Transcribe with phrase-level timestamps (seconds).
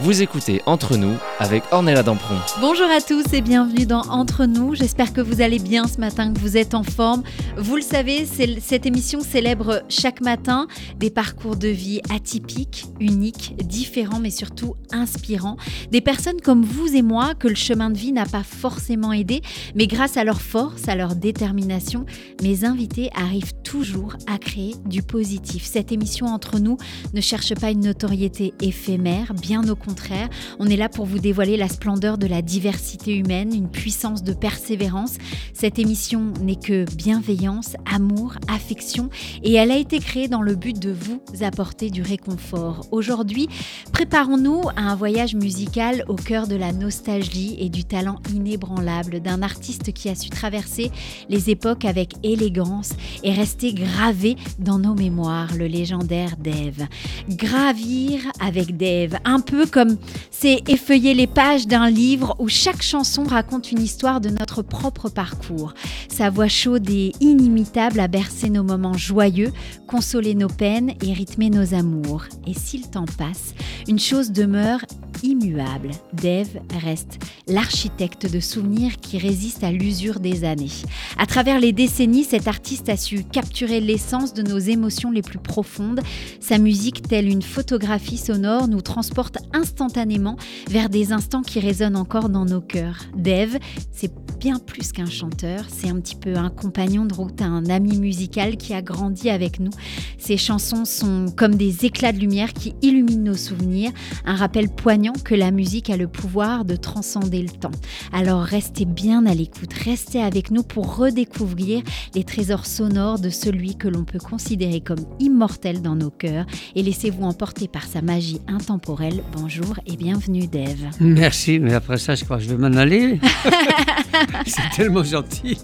[0.00, 2.34] Vous écoutez Entre nous avec Ornella Dampron.
[2.60, 4.74] Bonjour à tous et bienvenue dans Entre nous.
[4.74, 7.22] J'espère que vous allez bien ce matin, que vous êtes en forme.
[7.56, 10.66] Vous le savez, cette émission célèbre chaque matin
[10.96, 15.56] des parcours de vie atypiques, uniques, différents mais surtout inspirants.
[15.92, 19.42] Des personnes comme vous et moi que le chemin de vie n'a pas forcément aidé,
[19.76, 22.04] mais grâce à leur force, à leur détermination,
[22.42, 25.64] mes invités arrivent toujours à créer du positif.
[25.64, 26.78] Cette émission Entre nous
[27.12, 31.56] ne cherche pas une notoriété éphémère, bien au contraire, on est là pour vous dévoiler
[31.56, 35.14] la splendeur de la diversité humaine, une puissance de persévérance.
[35.52, 39.10] Cette émission n'est que bienveillance, amour, affection
[39.42, 42.86] et elle a été créée dans le but de vous apporter du réconfort.
[42.90, 43.48] Aujourd'hui,
[43.92, 49.42] préparons-nous à un voyage musical au cœur de la nostalgie et du talent inébranlable d'un
[49.42, 50.90] artiste qui a su traverser
[51.28, 52.90] les époques avec élégance
[53.22, 56.86] et rester gravé dans nos mémoires, le légendaire Dave.
[57.28, 59.96] Gravir avec Dave, un peu comme
[60.30, 65.08] c'est effeuiller les pages d'un livre où chaque chanson raconte une histoire de notre propre
[65.08, 65.74] parcours.
[66.08, 69.52] Sa voix chaude et inimitable a bercé nos moments joyeux,
[69.88, 72.26] consolé nos peines et rythmé nos amours.
[72.46, 73.52] Et s'il temps passe,
[73.88, 74.78] une chose demeure
[75.22, 75.90] immuable.
[76.12, 80.70] Dave reste l'architecte de souvenirs qui résiste à l'usure des années.
[81.18, 85.38] À travers les décennies, cet artiste a su capturer l'essence de nos émotions les plus
[85.38, 86.00] profondes.
[86.40, 90.36] Sa musique, telle une photographie sonore, nous transporte instantanément
[90.68, 93.04] vers des instants qui résonnent encore dans nos cœurs.
[93.16, 93.58] Dave,
[93.92, 94.12] c'est
[94.44, 98.58] bien plus qu'un chanteur, c'est un petit peu un compagnon de route, un ami musical
[98.58, 99.70] qui a grandi avec nous.
[100.18, 103.90] Ses chansons sont comme des éclats de lumière qui illuminent nos souvenirs,
[104.26, 107.70] un rappel poignant que la musique a le pouvoir de transcender le temps.
[108.12, 111.82] Alors restez bien à l'écoute, restez avec nous pour redécouvrir
[112.14, 116.44] les trésors sonores de celui que l'on peut considérer comme immortel dans nos cœurs
[116.74, 119.22] et laissez-vous emporter par sa magie intemporelle.
[119.32, 120.90] Bonjour et bienvenue Dave.
[121.00, 123.18] Merci, mais après ça je crois que je vais m'en aller.
[124.46, 125.58] C'est tellement gentil.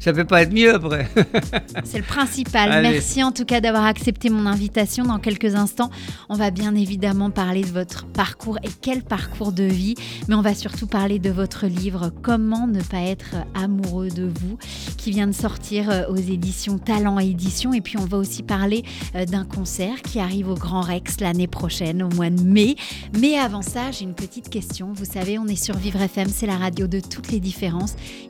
[0.00, 1.08] Ça ne peut pas être mieux après.
[1.84, 2.82] C'est le principal.
[2.82, 5.04] Merci en tout cas d'avoir accepté mon invitation.
[5.04, 5.90] Dans quelques instants,
[6.28, 9.94] on va bien évidemment parler de votre parcours et quel parcours de vie.
[10.28, 14.58] Mais on va surtout parler de votre livre Comment ne pas être amoureux de vous
[14.96, 17.72] qui vient de sortir euh, aux éditions Talent Édition.
[17.72, 21.46] Et puis on va aussi parler euh, d'un concert qui arrive au Grand Rex l'année
[21.46, 22.76] prochaine, au mois de mai.
[23.20, 24.92] Mais avant ça, j'ai une petite question.
[24.92, 27.40] Vous savez, on est sur Vivre FM, c'est la radio de toutes les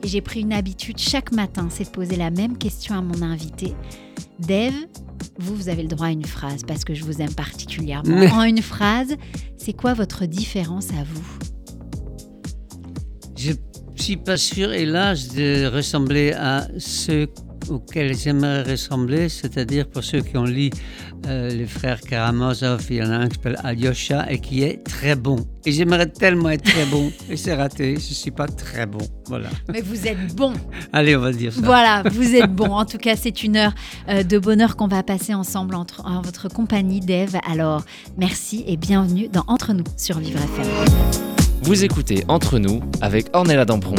[0.03, 3.21] et j'ai pris une habitude chaque matin, c'est de poser la même question à mon
[3.21, 3.75] invité.
[4.39, 4.73] Dave,
[5.39, 8.25] vous, vous avez le droit à une phrase parce que je vous aime particulièrement.
[8.33, 9.15] En une phrase,
[9.57, 11.37] c'est quoi votre différence à vous?
[13.35, 13.53] Je
[13.95, 17.27] suis pas sûr, hélas, de ressembler à ceux
[17.69, 20.69] auxquels j'aimerais ressembler, c'est-à-dire pour ceux qui ont lu
[21.27, 24.83] euh, les frères Karamazov, il y en a un qui s'appelle Alyosha et qui est
[24.83, 25.37] très bon.
[25.65, 29.05] Et j'aimerais tellement être très bon, et c'est raté, je ne suis pas très bon.
[29.27, 29.49] Voilà.
[29.71, 30.53] Mais vous êtes bon.
[30.93, 31.61] Allez, on va dire ça.
[31.61, 32.71] Voilà, vous êtes bon.
[32.71, 33.73] En tout cas, c'est une heure
[34.09, 37.37] euh, de bonheur qu'on va passer ensemble entre, en votre compagnie, Dave.
[37.49, 37.83] Alors,
[38.17, 40.65] merci et bienvenue dans Entre nous sur Vivre FM.
[41.63, 43.95] Vous écoutez Entre nous avec Ornella Dampron.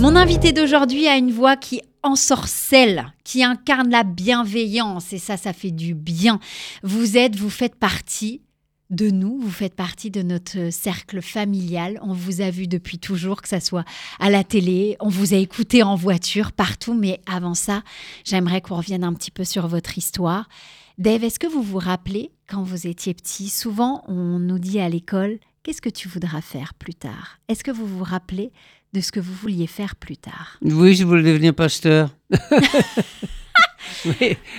[0.00, 5.52] Mon invité d'aujourd'hui a une voix qui ensorcelle, qui incarne la bienveillance, et ça, ça
[5.52, 6.40] fait du bien.
[6.82, 8.42] Vous êtes, vous faites partie
[8.90, 11.98] de nous, vous faites partie de notre cercle familial.
[12.02, 13.84] On vous a vu depuis toujours, que ce soit
[14.18, 16.94] à la télé, on vous a écouté en voiture, partout.
[16.94, 17.82] Mais avant ça,
[18.24, 20.48] j'aimerais qu'on revienne un petit peu sur votre histoire.
[20.96, 23.50] Dave, est-ce que vous vous rappelez quand vous étiez petit?
[23.50, 27.38] Souvent, on nous dit à l'école, qu'est-ce que tu voudras faire plus tard?
[27.48, 28.52] Est-ce que vous vous rappelez
[28.92, 30.58] de ce que vous vouliez faire plus tard.
[30.62, 32.14] Oui, je voulais devenir pasteur.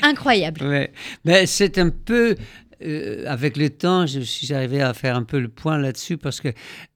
[0.02, 0.62] Incroyable.
[0.64, 0.92] Mais
[1.26, 2.36] ben, c'est un peu,
[2.84, 6.42] euh, avec le temps, je suis arrivé à faire un peu le point là-dessus parce
[6.42, 6.50] que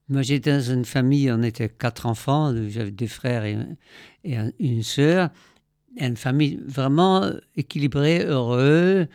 [0.08, 3.56] moi j'étais dans une famille, on était quatre enfants, j'avais deux frères et,
[4.24, 5.30] et une sœur,
[5.96, 9.06] une famille vraiment équilibrée, heureuse.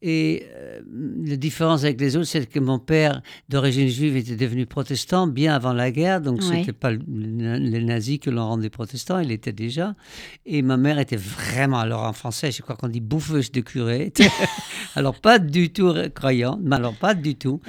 [0.00, 0.80] Et euh,
[1.24, 5.54] la différence avec les autres, c'est que mon père, d'origine juive, était devenu protestant bien
[5.54, 6.20] avant la guerre.
[6.20, 9.94] Donc, ce n'était pas les nazis que l'on rendait protestant, il était déjà.
[10.46, 14.12] Et ma mère était vraiment, alors en français, je crois qu'on dit bouffeuse de curé.
[14.94, 17.60] alors, pas du tout croyant, mais alors pas du tout.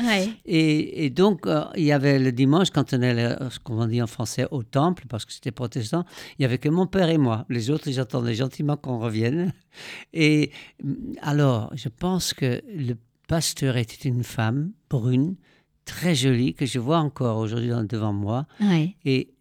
[0.45, 4.01] Et, et, donc, euh, il y avait le dimanche, quand on allait, ce qu'on dit
[4.01, 6.05] en français, au temple, parce que c'était protestant,
[6.37, 7.45] il n'y avait que mon père et moi.
[7.49, 9.53] Les autres, ils attendaient gentiment qu'on revienne.
[10.13, 10.51] Et
[11.21, 12.95] alors, je pense que le
[13.27, 15.35] pasteur était une femme brune,
[15.85, 18.45] très jolie que je vois encore aujourd'hui devant moi.
[19.05, 19.33] Et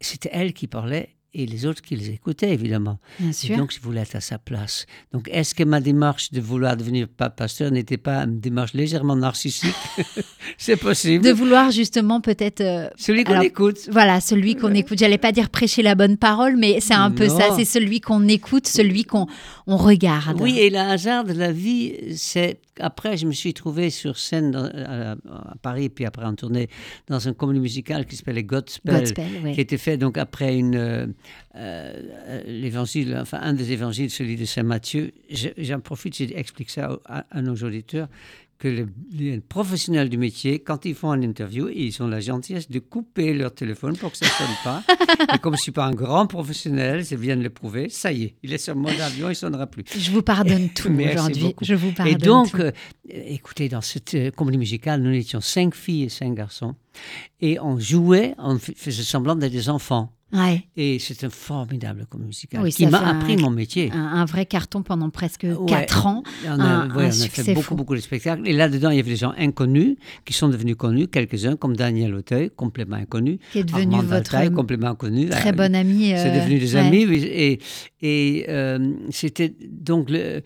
[0.00, 2.98] c'était elle qui parlait et les autres qui les écoutaient, évidemment.
[3.18, 3.56] bien Et sûr.
[3.56, 4.86] donc, je voulais être à sa place.
[5.12, 9.14] Donc, est-ce que ma démarche de vouloir devenir pa- pasteur n'était pas une démarche légèrement
[9.16, 9.74] narcissique?
[10.58, 11.24] C'est possible.
[11.24, 13.78] De vouloir justement peut-être euh, Celui qu'on écoute.
[13.90, 14.98] Voilà, celui qu'on écoute.
[14.98, 17.54] J'allais pas dire prêcher la bonne parole, mais c'est un peu ça.
[17.56, 19.26] C'est celui qu'on écoute, celui qu'on
[19.66, 20.40] on regarde.
[20.40, 24.50] Oui, et le hasard de la vie, c'est après, je me suis trouvé sur scène
[24.52, 26.68] dans- à, à Paris, puis après en tournée
[27.08, 29.54] dans une comédie musicale qui s'appelait Godspell, Godspell, oui.
[29.54, 31.12] qui était fait donc après une
[31.56, 31.92] euh,
[32.28, 35.12] euh, l'évangile, enfin un des évangiles, celui de Saint Matthieu.
[35.30, 38.08] Je- J'en profite, j'explique ça à, à nos auditeurs
[38.58, 42.68] que le- les professionnels du métier, quand ils font une interview, ils ont la gentillesse
[42.68, 44.82] de couper leur téléphone pour que ça ne sonne pas.
[45.34, 48.12] et comme je ne suis pas un grand professionnel, je viens de le prouver, ça
[48.12, 49.84] y est, il est sur mode avion, il ne sonnera plus.
[49.98, 51.54] Je vous pardonne tout aujourd'hui.
[51.62, 52.58] Je vous pardonne Et donc, tout.
[52.60, 52.70] euh,
[53.08, 56.74] écoutez, dans cette euh, comédie musicale, nous étions cinq filles et cinq garçons.
[57.40, 60.12] Et on jouait, on faisait semblant d'être des enfants.
[60.32, 63.90] Ouais, Et c'est un formidable comédie musicale Oui, qui m'a un- appris mon métier.
[63.92, 65.66] un, un vrai carton pendant presque Ouais.
[65.66, 66.22] quatre ans.
[66.46, 67.74] On a, un- ouais, un on a fait beaucoup, fou.
[67.74, 68.46] beaucoup de spectacles.
[68.46, 72.14] Et là-dedans, il y avait des gens inconnus qui sont devenus connus, quelques-uns, comme Daniel
[72.14, 73.38] Auteuil, complètement inconnu.
[73.50, 75.28] Qui est devenu Armand votre Altaï, complètement inconnu.
[75.30, 76.12] très Euh, bon ami.
[76.14, 77.06] C'est euh, devenu des amis.
[77.06, 77.58] oui, Et,
[78.02, 80.42] et euh, c'était donc le,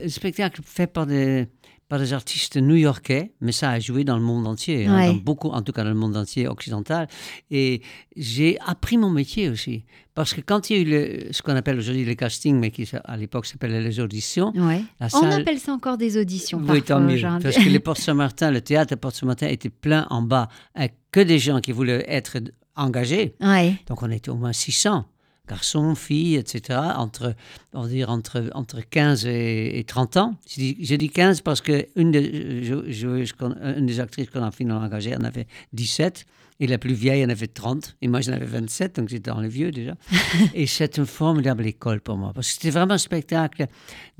[0.00, 1.48] le spectacle fait par des,
[1.94, 5.06] par des artistes new-yorkais, mais ça a joué dans le monde entier, hein, Ouais.
[5.06, 7.06] dans beaucoup, en tout cas dans le monde entier occidental.
[7.52, 7.82] Et
[8.16, 9.84] j'ai appris mon métier aussi.
[10.12, 12.72] Parce que quand il y a eu le- ce qu'on appelle aujourd'hui le casting, mais
[12.72, 14.82] qui à l'époque s'appelait les auditions, Ouais.
[14.98, 16.60] la On appelle ça encore des auditions.
[16.68, 17.20] oui, tant mieux.
[17.20, 21.20] Parce que les Portes Saint-Martin, le théâtre Portes Saint-Martin était plein en bas, avec que
[21.20, 22.38] des gens qui voulaient être
[22.74, 23.36] engagés.
[23.40, 23.74] Ouais.
[23.86, 25.04] Donc on était au moins 600,
[25.48, 27.34] garçons, filles, etc., entre,
[27.72, 30.34] on va dire entre, entre 15 et, et 30 ans.
[30.48, 35.14] Je dis, je dis 15 parce qu'une des, une des actrices qu'on a finalement engagées
[35.16, 36.24] en avait 17,
[36.60, 39.40] et la plus vieille en avait 30, et moi j'en avais 27, donc j'étais dans
[39.40, 39.96] les vieux déjà.
[40.54, 43.66] et c'est une formidable école pour moi, parce que c'était vraiment un spectacle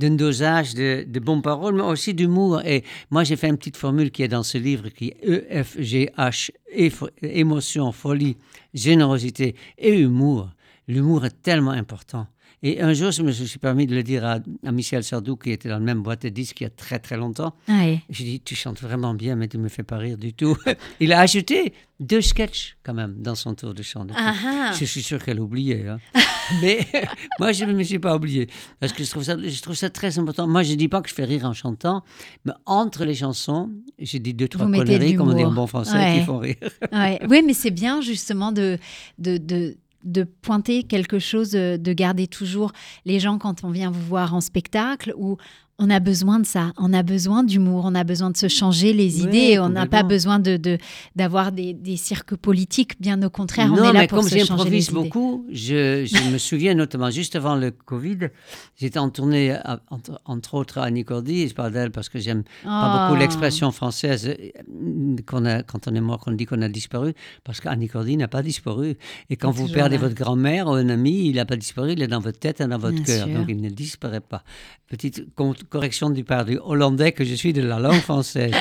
[0.01, 2.61] d'un dosage de, de bonnes paroles, mais aussi d'humour.
[2.67, 2.83] Et
[3.13, 6.51] moi j'ai fait une petite formule qui est dans ce livre, qui est E EFGH,
[6.77, 8.37] effo- émotion, folie,
[8.75, 10.51] générosité et humour.
[10.89, 12.27] L'humour est tellement important.
[12.63, 15.51] Et un jour, je me suis permis de le dire à, à Michel Sardou, qui
[15.51, 17.55] était dans la même boîte de disques il y a très très longtemps.
[17.69, 20.57] J'ai dit, tu chantes vraiment bien, mais tu me fais pas rire du tout.
[21.01, 24.07] Il a ajouté deux sketchs quand même dans son tour de chant.
[24.17, 24.73] Ah ah.
[24.79, 25.87] Je suis sûr qu'elle a oublié.
[25.89, 25.99] hein.
[26.63, 26.79] Mais
[27.39, 28.49] moi, je ne me suis pas oublié.
[28.81, 30.47] Parce que je trouve, ça, je trouve ça très important.
[30.47, 32.03] Moi, je ne dis pas que je fais rire en chantant,
[32.47, 35.97] mais entre les chansons, j'ai dit deux, trois conneries, comme on dit en bon français,
[35.97, 36.19] Ouais.
[36.21, 36.57] qui font rire.
[36.93, 37.21] Ouais.
[37.29, 38.79] Oui, mais c'est bien justement de,
[39.19, 42.73] de, de, de pointer quelque chose, euh, de garder toujours
[43.05, 45.37] les gens quand on vient vous voir en spectacle où
[45.79, 48.93] on a besoin de ça, on a besoin d'humour, on a besoin de se changer
[48.93, 50.79] les Ouais, idées, on n'a pas besoin de de-
[51.17, 54.29] d'avoir des, des cirques politiques, bien au contraire, on non, est là mais pour comme
[54.29, 58.29] j'improvise beaucoup, je, je me souviens notamment juste avant le Covid,
[58.77, 62.09] j'étais en tournée, à- entre, entre autres à Annie Cordy, et je parle d'elle parce
[62.09, 63.21] que j'aime pas beaucoup Oh.
[63.21, 67.61] l'expression française euh, qu'on a, quand on est mort, qu'on dit qu'on a disparu, parce
[67.61, 68.97] qu'Annie Cordy n'a pas disparu.
[69.31, 70.03] Et quand vous perdez là.
[70.03, 72.67] votre grand-mère ou un ami, il n'a pas disparu, il est dans votre tête et
[72.67, 73.37] dans votre Bien cœur, sûr.
[73.39, 74.45] donc il ne disparaît pas.
[74.89, 75.35] Petite
[75.69, 78.53] correction du père du hollandais que je suis de la langue française.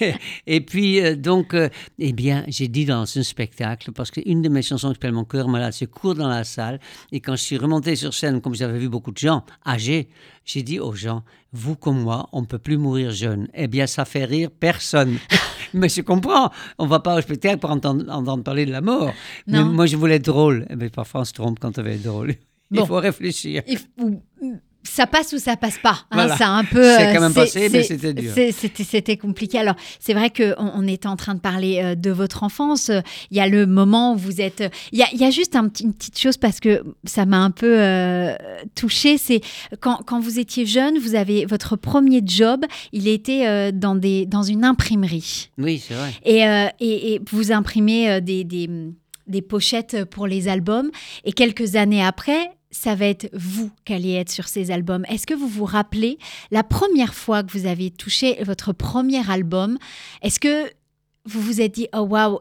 [0.46, 1.68] et puis, euh, donc, euh,
[1.98, 5.24] eh bien, j'ai dit dans un spectacle, parce qu'une de mes chansons qui s'appelle Mon
[5.24, 8.54] cœur malade, se court dans la salle, et quand je suis remonté sur scène, comme
[8.54, 10.08] j'avais vu beaucoup de gens âgés,
[10.44, 13.48] j'ai dit aux gens, vous comme moi, on ne peut plus mourir jeune.
[13.54, 15.18] Eh bien, ça fait rire personne.
[15.74, 19.12] Mais je comprends, on va pas au spectacle pour entendre, entendre parler de la mort.
[19.46, 20.66] Mais moi, je voulais être drôle.
[20.68, 22.34] Eh bien, parfois, on se trompe quand on veut être drôle.
[22.70, 23.62] Il faut réfléchir.
[23.66, 24.22] Il faut-
[24.84, 25.90] ça passe ou ça passe pas.
[26.10, 26.36] hein, Voilà.
[26.36, 26.82] c'est un peu.
[26.82, 28.32] C'est euh, quand même passé, mais c'était dur.
[28.52, 29.58] C'était, compliqué.
[29.58, 32.90] Alors, c'est vrai qu'on on était en train de parler euh, de votre enfance.
[32.90, 34.64] Euh, Il y a le moment où vous êtes.
[34.92, 37.38] Il y a, il y a juste un une petite chose parce que ça m'a
[37.38, 38.34] un peu euh,
[38.74, 39.18] touchée.
[39.18, 39.40] C'est
[39.80, 42.64] quand, quand vous étiez jeune, vous avez votre premier job.
[42.92, 45.50] Il était euh, dans, des, dans une imprimerie.
[45.58, 46.10] Oui, c'est vrai.
[46.24, 48.68] Et, euh, et, et vous imprimez euh, des, des,
[49.28, 50.90] des pochettes pour les albums.
[51.24, 55.04] Et quelques années après, ça va être vous qui allez être sur ces albums.
[55.08, 56.18] Est-ce que vous vous rappelez
[56.50, 59.78] la première fois que vous avez touché votre premier album?
[60.22, 60.64] Est-ce que
[61.26, 62.40] vous vous êtes dit, oh waouh,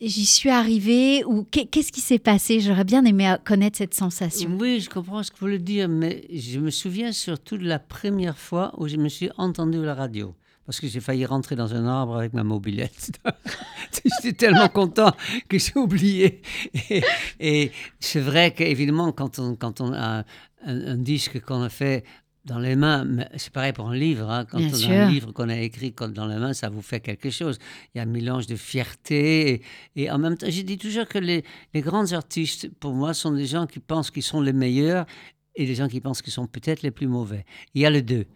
[0.00, 1.24] j'y suis arrivée?
[1.24, 2.60] Ou qu'est- qu'est-ce qui s'est passé?
[2.60, 4.56] J'aurais bien aimé euh, connaître cette sensation.
[4.58, 7.78] Oui, je comprends ce que vous voulez dire, mais je me souviens surtout de la
[7.78, 10.34] première fois où je me suis entendu à la radio.
[10.66, 13.20] Parce que j'ai failli rentrer dans un arbre avec ma mobilette.
[14.22, 15.12] J'étais tellement content
[15.48, 16.40] que j'ai oublié.
[16.90, 17.02] Et,
[17.38, 20.24] et c'est vrai qu'évidemment, quand on, quand on a un,
[20.66, 22.04] un disque qu'on a fait
[22.46, 23.06] dans les mains,
[23.36, 24.30] c'est pareil pour un livre.
[24.30, 24.44] hein.
[24.50, 24.90] Quand Bien on sûr.
[24.90, 27.58] a un livre qu'on a écrit dans les mains, ça vous fait quelque chose.
[27.94, 29.62] Il y a un mélange de fierté.
[29.96, 31.44] Et, et en même temps, j'ai dit toujours que les,
[31.74, 35.06] les grands artistes, pour moi, sont des gens qui pensent qu'ils sont les meilleurs
[35.56, 37.44] et des gens qui pensent qu'ils sont peut-être les plus mauvais.
[37.74, 38.26] Il y a les deux.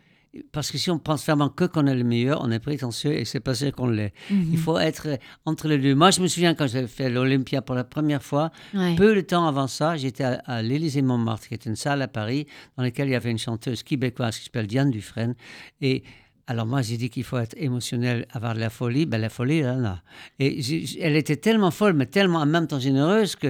[0.52, 3.24] Parce que si on pense vraiment que qu'on est le meilleur, on est prétentieux et
[3.24, 4.12] c'est pas sûr qu'on l'est.
[4.30, 4.48] Mhm.
[4.52, 5.94] Il faut être euh, entre les deux.
[5.94, 8.94] Moi, je me souviens quand j'ai fait l'Olympia pour la première fois, Ouais.
[8.96, 12.46] peu de temps avant ça, j'étais à, à l'Élysée-Montmartre, qui est une salle à Paris,
[12.76, 15.34] dans laquelle il y avait une chanteuse québécoise qui s'appelle Diane Dufresne.
[15.80, 16.02] Et
[16.46, 19.04] alors moi, j'ai dit qu'il faut être émotionnel, avoir de la folie.
[19.04, 20.02] Ben, la folie, là, là.
[20.38, 20.60] Et
[21.00, 23.48] elle était tellement folle, mais tellement en même temps généreuse que,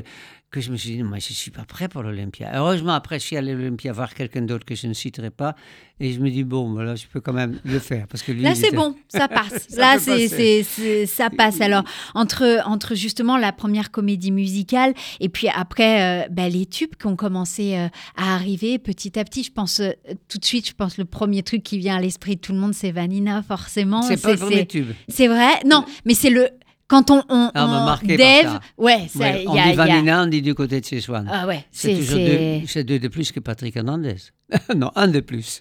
[0.51, 2.51] que je me suis dit, moi, je ne suis pas prêt pour l'Olympia.
[2.55, 5.55] Heureusement, après, je suis allé à l'Olympia voir quelqu'un d'autre que je ne citerai pas.
[6.01, 8.07] Et je me dis, bon, ben là, je peux quand même le faire.
[8.07, 9.67] Parce que lui, Là, c'est était- bon, ça passe.
[9.69, 10.29] Ça Là, c'est, passer.
[10.29, 11.61] c'est, c'est- ça passe.
[11.61, 11.83] Alors,
[12.15, 17.07] entre, entre justement la première comédie musicale et puis après euh, bah, les tubes qui
[17.07, 19.91] ont commencé euh, à arriver petit à petit, je pense euh,
[20.29, 22.59] tout de suite, je pense le premier truc qui vient à l'esprit de tout le
[22.59, 24.01] monde, c'est Vanina, forcément.
[24.03, 24.93] C'est pas le premier tube.
[25.09, 25.51] c'est vrai.
[25.67, 26.49] Non, mais c'est le.
[26.89, 27.19] Quand on.
[27.29, 28.61] on, Ah, on m'a on- marqué par Dave, ça.
[28.79, 29.63] ouais, ça, Ouais, on y a.
[29.65, 31.29] dit y a- Vanina, on dit du côté de chez Swan.
[31.31, 34.17] Ah ouais, C'est toujours deux, c'est deux de plus que Patrick Hernandez.
[34.77, 35.61] non, un de plus.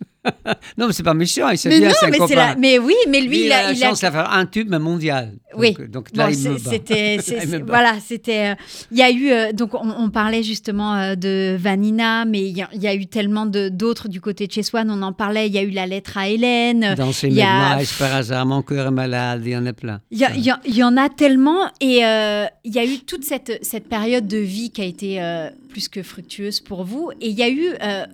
[0.77, 2.36] Non, mais c'est pas méchant, il sait Mais bien, non, c'est un mais, copain.
[2.36, 2.55] la...
[2.55, 4.74] mais oui, mais lui, Lui, il a, la il a chance de faire un tube
[4.75, 5.34] mondial.
[5.55, 5.74] Oui.
[5.74, 8.50] Donc, donc là, Bon, il me c'était, il voilà, c'était.
[8.51, 8.55] euh,
[8.91, 12.55] Il y a eu euh, donc on, on parlait justement euh, de Vanina, mais il
[12.57, 14.89] y, a- y a eu tellement de d'autres du côté de chez Swan.
[14.91, 15.48] On en parlait.
[15.48, 16.84] Il y a eu la lettre à Hélène.
[16.84, 20.01] A- maintenant, est-ce par hasard, mon cœur est malade, il y en a plein.
[20.12, 23.24] Il y, a- y a- en a tellement et euh, il y a eu toute
[23.24, 27.12] cette, cette période de vie qui a été euh, plus que fructueuse pour vous.
[27.22, 28.05] Et il y a eu, euh,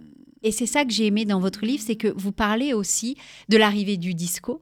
[0.44, 3.18] et c'est ça que j'ai aimé dans votre livre, c'est que vous parlez aussi
[3.50, 4.62] de l'arrivée du disco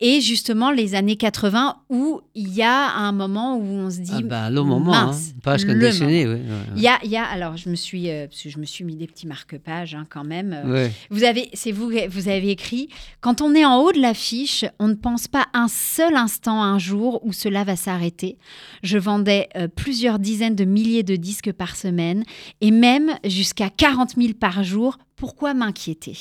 [0.00, 4.12] et justement les années 80 où il y a un moment où on se dit...
[4.14, 6.38] Ah bah, le moment, hein, mince, une le décennie, oui.
[6.76, 8.64] Il y a, il y a, alors je me suis, euh, parce que je me
[8.64, 10.52] suis mis des petits marque-pages hein, quand même.
[10.52, 10.92] euh, Ouais.
[11.10, 12.88] vous avez, c'est vous, vous avez écrit,
[13.20, 16.78] quand on est en haut de l'affiche, on ne pense pas un seul instant un
[16.78, 18.38] jour où cela va s'arrêter.
[18.82, 22.24] Je vendais euh, plusieurs dizaines de milliers de disques par semaine
[22.60, 24.96] et même jusqu'à 40 000 par jour.
[25.16, 26.16] Pourquoi m'inquiéter?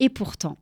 [0.00, 0.58] Et pourtant,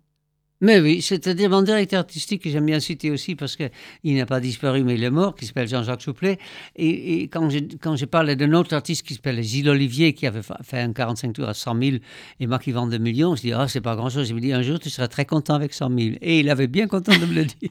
[0.62, 3.70] Mais oui, c'est-à-dire mon directeur artistique, que j'aime bien citer aussi parce qu'il
[4.16, 6.38] n'a pas disparu, mais il est mort, qui s'appelle Jean-Jacques Souplet.
[6.76, 10.26] Et, et quand, je, quand je parlais d'un autre artiste qui s'appelle Gilles Olivier, qui
[10.26, 11.96] avait fa- fait un 45 tours à 100 000,
[12.40, 14.28] et moi qui vends 2 millions, je dis, ah, c'est pas grand-chose.
[14.28, 16.16] Je me dis, un jour, tu seras très content avec 100 000.
[16.20, 17.70] Et il avait bien content de me le dire,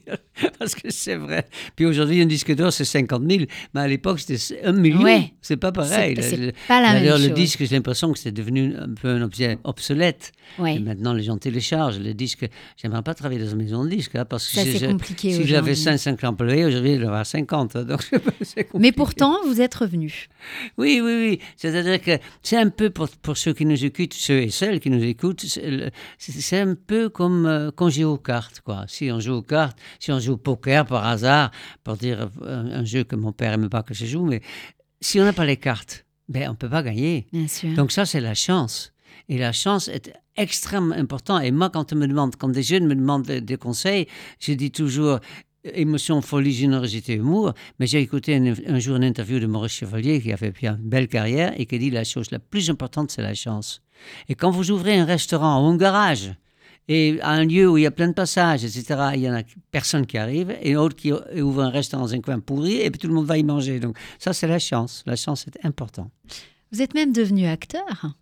[0.58, 1.46] parce que c'est vrai.
[1.76, 3.44] Puis aujourd'hui, un disque d'or, c'est 50 000,
[3.76, 5.02] mais à l'époque, c'était 1 million.
[5.04, 5.34] Ouais.
[5.42, 6.16] C'est pas pareil.
[6.22, 9.10] c'est, Le- pas la même D'ailleurs, le disque, j'ai l'impression que c'est devenu un peu
[9.10, 10.32] un objet obsolète.
[10.58, 10.76] Ouais.
[10.76, 12.48] Et maintenant, les gens téléchargent les disques.
[12.82, 15.46] J'aimerais pas travailler dans une maison de disques, hein, parce que Ça, si compliqué si
[15.46, 16.00] j'avais aujourd'hui.
[16.00, 17.76] 5, employés, aujourd'hui, il y en aura 50.
[17.76, 18.10] hein, Donc.
[18.74, 20.30] Mais pourtant, vous êtes revenu.
[20.78, 21.40] Oui, oui, oui.
[21.58, 24.90] C'est-à-dire que c'est un peu pour, pour ceux qui nous écoutent, ceux et celles qui
[24.90, 25.44] nous écoutent,
[26.18, 28.86] c'est un peu comme euh, quand on joue aux cartes, quoi.
[28.88, 31.52] Si on joue aux cartes, si on joue au poker par hasard,
[31.84, 34.42] pour dire euh, un, un jeu que mon père n'aime pas que je joue, mais
[35.02, 37.28] si on n'a pas les cartes, ben, on ne peut pas gagner.
[37.34, 37.74] Bien sûr.
[37.76, 38.94] Donc ça, c'est la chance.
[39.30, 41.44] Et la chance est extrêmement importante.
[41.44, 44.08] Et moi, quand on me demande, quand des jeunes me demandent des, conseils,
[44.40, 45.20] je dis toujours
[45.64, 47.54] émotion, folie, générosité, humour.
[47.80, 50.90] Mais j'ai écouté un, jour une interview de Maurice Chevalier qui a fait bien une
[50.90, 53.82] belle carrière et qui dit la chose la plus importante, c'est la chance.
[54.30, 56.34] Et quand vous ouvrez un restaurant ou un garage,
[56.88, 59.36] et à un lieu où il y a plein de passages, etc., il y en
[59.36, 62.90] a personne qui arrive, et l'autre qui ouvre un restaurant dans un coin pourri, et
[62.90, 63.80] puis tout le monde va y manger.
[63.80, 65.04] Donc ça, c'est la chance.
[65.06, 66.10] La chance est importante.
[66.72, 68.16] Vous êtes même devenu acteur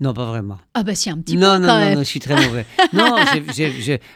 [0.00, 0.58] Non, pas vraiment.
[0.74, 1.94] Ah bah si, un petit non, peu non, quand non, même.
[1.94, 2.66] non, je suis très mauvais.
[2.92, 3.16] non,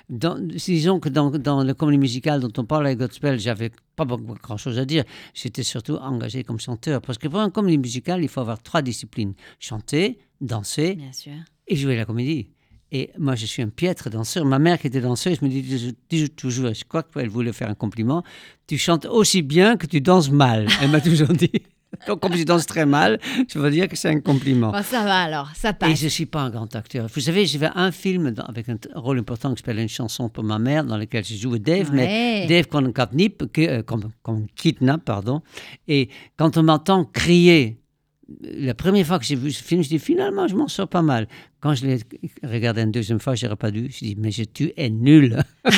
[0.09, 4.05] dans- disons que dans, dans le comédie musicale dont on parle avec Godspell, j'avais pas
[4.05, 5.05] grand-chose à dire.
[5.35, 7.01] J'étais surtout engagé comme chanteur.
[7.01, 9.35] Parce que pour un comédie musicale, il faut avoir trois disciplines.
[9.59, 11.33] Chanter, danser Bien sûr.
[11.69, 12.51] et jouer la comédie.
[12.93, 14.45] Et moi, je suis un piètre danseur.
[14.45, 17.75] Ma mère, qui était danseuse, me dit dis toujours, je crois qu'elle voulait faire un
[17.75, 18.23] compliment,
[18.69, 20.69] tu chantes aussi bien que tu danses mal.
[20.81, 21.51] Elle m'a toujours dit.
[22.07, 24.71] Donc, comme je danse très mal, je veux dire que c'est un compliment.
[24.73, 25.99] Bon, ça va alors, ça Et passe.
[25.99, 27.07] je ne suis pas un grand acteur.
[27.13, 30.29] Vous savez, j'ai fait un film dans- avec un rôle important qui s'appelle Une chanson
[30.29, 32.47] pour ma mère, dans lequel j'ai joué Dave, mais.
[32.49, 33.45] Dave qu'on kidnappe,
[34.23, 35.43] qu'on kidnappe, pardon.
[35.89, 37.79] Et quand on m'entend crier,
[38.41, 41.03] la première fois que j'ai vu ce film, je dis finalement, je m'en sors pas
[41.03, 41.29] mal.
[41.61, 41.99] Quand je l'ai
[42.43, 43.89] regardé une deuxième fois, je n'aurais pas dû.
[43.91, 45.43] Je dis, mais je, tu es nul.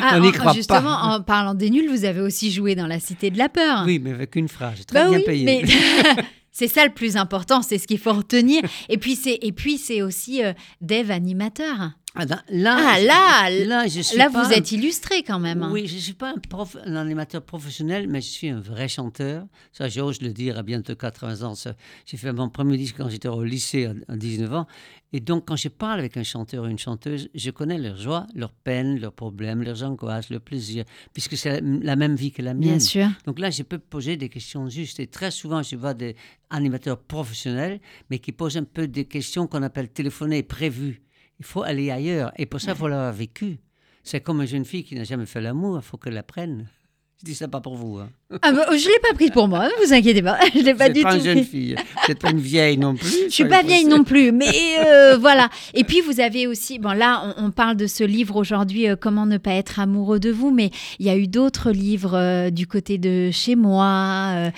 [0.00, 1.16] Ah, on n'y croit justement, pas.
[1.16, 3.82] en parlant des nuls, vous avez aussi joué dans La Cité de la Peur.
[3.86, 5.44] oui, mais avec une phrase, très Bah bien oui, payé.
[5.44, 5.62] mais
[6.52, 8.62] c'est ça le plus important, c'est ce qu'il faut retenir.
[8.90, 11.92] Et puis c'est et puis c'est aussi euh, Dave animateur.
[12.20, 15.62] Ah, dans- Ah je- là, là, je suis Là, vous un- êtes illustré quand même.
[15.62, 15.70] hein.
[15.72, 18.88] Oui, je ne suis pas un, prof- un animateur professionnel, mais je suis un vrai
[18.88, 19.46] chanteur.
[19.72, 21.54] Ça, j'ose le dire à bientôt 80 ans.
[22.06, 24.66] J'ai fait mon premier disque quand j'étais au lycée à, à 19 ans.
[25.12, 28.26] Et donc, quand je parle avec un chanteur ou une chanteuse, je connais leurs joies,
[28.34, 30.84] leurs peines, leurs problèmes, leurs angoisses, leurs plaisirs,
[31.14, 32.70] puisque c'est la, la même vie que la mienne.
[32.70, 33.08] Bien sûr.
[33.26, 34.98] Donc là, je peux poser des questions justes.
[35.00, 36.16] Et très souvent, je vois des
[36.50, 41.00] animateurs professionnels, mais qui posent un peu des questions qu'on appelle téléphonées, prévues.
[41.38, 42.32] Il faut aller ailleurs.
[42.36, 43.58] Et pour ça, il faut l'avoir vécu.
[44.02, 46.68] C'est comme une jeune fille qui n'a jamais fait l'amour, il faut qu'elle l'apprenne.
[47.20, 47.98] Je dis ça pas pour vous.
[47.98, 48.10] Hein.
[48.42, 50.38] Ah bah, je l'ai pas pris pour moi, ne vous inquiétez pas.
[50.54, 51.74] Je l'ai pas Vous du pas tout une jeune fille.
[52.08, 53.08] Vous pas une vieille non plus.
[53.26, 54.50] Je suis pas vieille non plus, mais
[54.84, 55.48] euh, voilà.
[55.72, 58.96] Et puis vous avez aussi, bon là, on, on parle de ce livre aujourd'hui, euh,
[59.00, 62.50] Comment ne pas être amoureux de vous, mais il y a eu d'autres livres euh,
[62.50, 63.86] du côté de chez moi,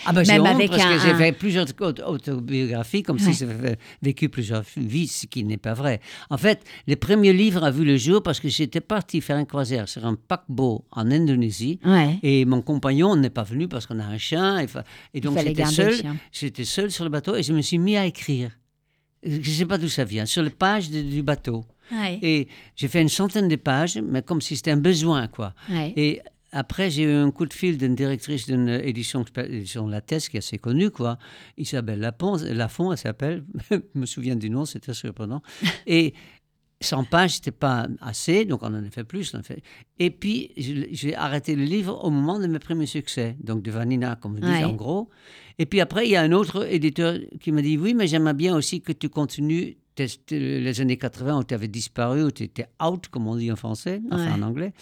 [0.04, 3.18] Ah ben, j'ai même honte avec parce un, que j'ai fait plusieurs auto- autobiographies comme
[3.18, 3.32] Ouais.
[3.32, 6.00] si j'avais vécu plusieurs vies, ce qui n'est pas vrai.
[6.30, 9.44] En fait, les premiers livres ont vu le jour parce que j'étais parti faire un
[9.44, 11.78] croisière sur un paquebot en Indonésie.
[11.84, 12.18] Ouais.
[12.24, 14.64] Et mon compagnon n'est pas venu parce qu'on a un chien.
[15.14, 15.94] Et, donc j'étais seul.
[16.32, 18.50] J'étais seul sur le bateau et je me suis mis à écrire.
[19.22, 21.64] Je ne sais pas d'où ça vient, sur les pages de- du bateau.
[21.92, 22.18] Ouais.
[22.22, 25.54] Et j'ai fait une centaine de pages, mais comme si c'était un besoin, quoi.
[25.68, 25.92] Ouais.
[25.96, 26.20] Et
[26.52, 30.38] après, j'ai eu un coup de fil d'une directrice d'une édition, édition Lattès, qui est
[30.38, 31.18] assez connue, quoi.
[31.56, 33.44] Isabelle Lafont, Lafont elle s'appelle.
[33.70, 35.42] je me souviens du nom, c'était surprenant.
[35.86, 36.14] Et
[36.80, 39.34] 100 pages, c'était pas assez, donc on en a fait plus.
[39.34, 39.62] on en a fait.
[39.98, 44.16] Et puis, j'ai arrêté le livre au moment de mes premiers succès, donc de Vanina,
[44.16, 44.64] comme vous dites, Ouais.
[44.64, 45.10] en gros.
[45.58, 48.32] Et puis après, il y a un autre éditeur qui m'a dit Oui, mais j'aimerais
[48.34, 49.76] bien aussi que tu continues
[50.30, 53.56] les années 80 où tu avais disparu, où tu étais out, comme on dit en
[53.56, 54.32] français, enfin Ouais.
[54.32, 54.72] en anglais.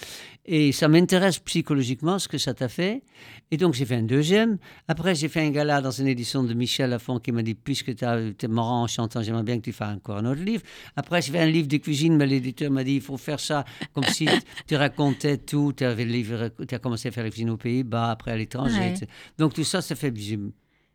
[0.45, 3.03] Et ça m'intéresse psychologiquement ce que ça t'a fait.
[3.51, 4.59] Et donc, j'ai fait un deuxième.
[4.89, 7.95] Après, j'ai fait un gala dans une édition de Michel Lafont qui m'a dit Puisque
[7.95, 10.63] tu es marrant en chantant, j'aimerais bien que tu fasses encore un autre livre.
[10.97, 13.65] Après, j'ai fait un livre de cuisine, mais l'éditeur m'a dit Il faut faire ça
[13.93, 14.27] comme si
[14.67, 15.73] tu racontais tout.
[15.77, 18.79] Tu as commencé à faire la cuisine aux Pays-Bas, après à l'étranger.
[18.79, 18.95] Ouais.
[19.39, 20.13] Donc, tout ça, ça fait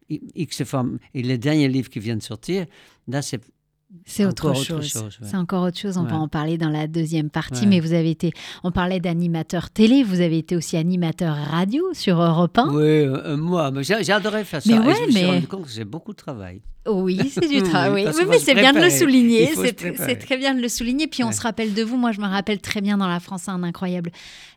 [0.09, 0.85] X fois.
[1.13, 2.65] Et le dernier livre qui vient de sortir,
[3.07, 3.41] là, c'est
[4.05, 4.87] C'est autre chose.
[4.87, 5.27] chose, ouais.
[5.29, 5.97] C'est encore autre chose.
[5.97, 7.61] On va en parler dans la deuxième partie.
[7.61, 7.67] Ouais.
[7.67, 8.31] Mais vous avez été,
[8.63, 12.69] on parlait d'animateur télé, vous avez été aussi animateur radio sur Europe 1.
[12.73, 13.71] Oui, euh, moi,
[14.13, 14.69] adoré faire ça.
[14.69, 16.61] Mais et je me suis mais- rendu compte que c'est beaucoup de travail.
[16.87, 18.09] Oui, c'est du travail.
[18.17, 19.49] Oui, mais c'est bien de le souligner.
[19.55, 21.07] C'est très bien de le souligner.
[21.07, 21.97] Puis on se rappelle de vous.
[21.97, 24.11] Moi, je me rappelle très bien dans La France un incroyable.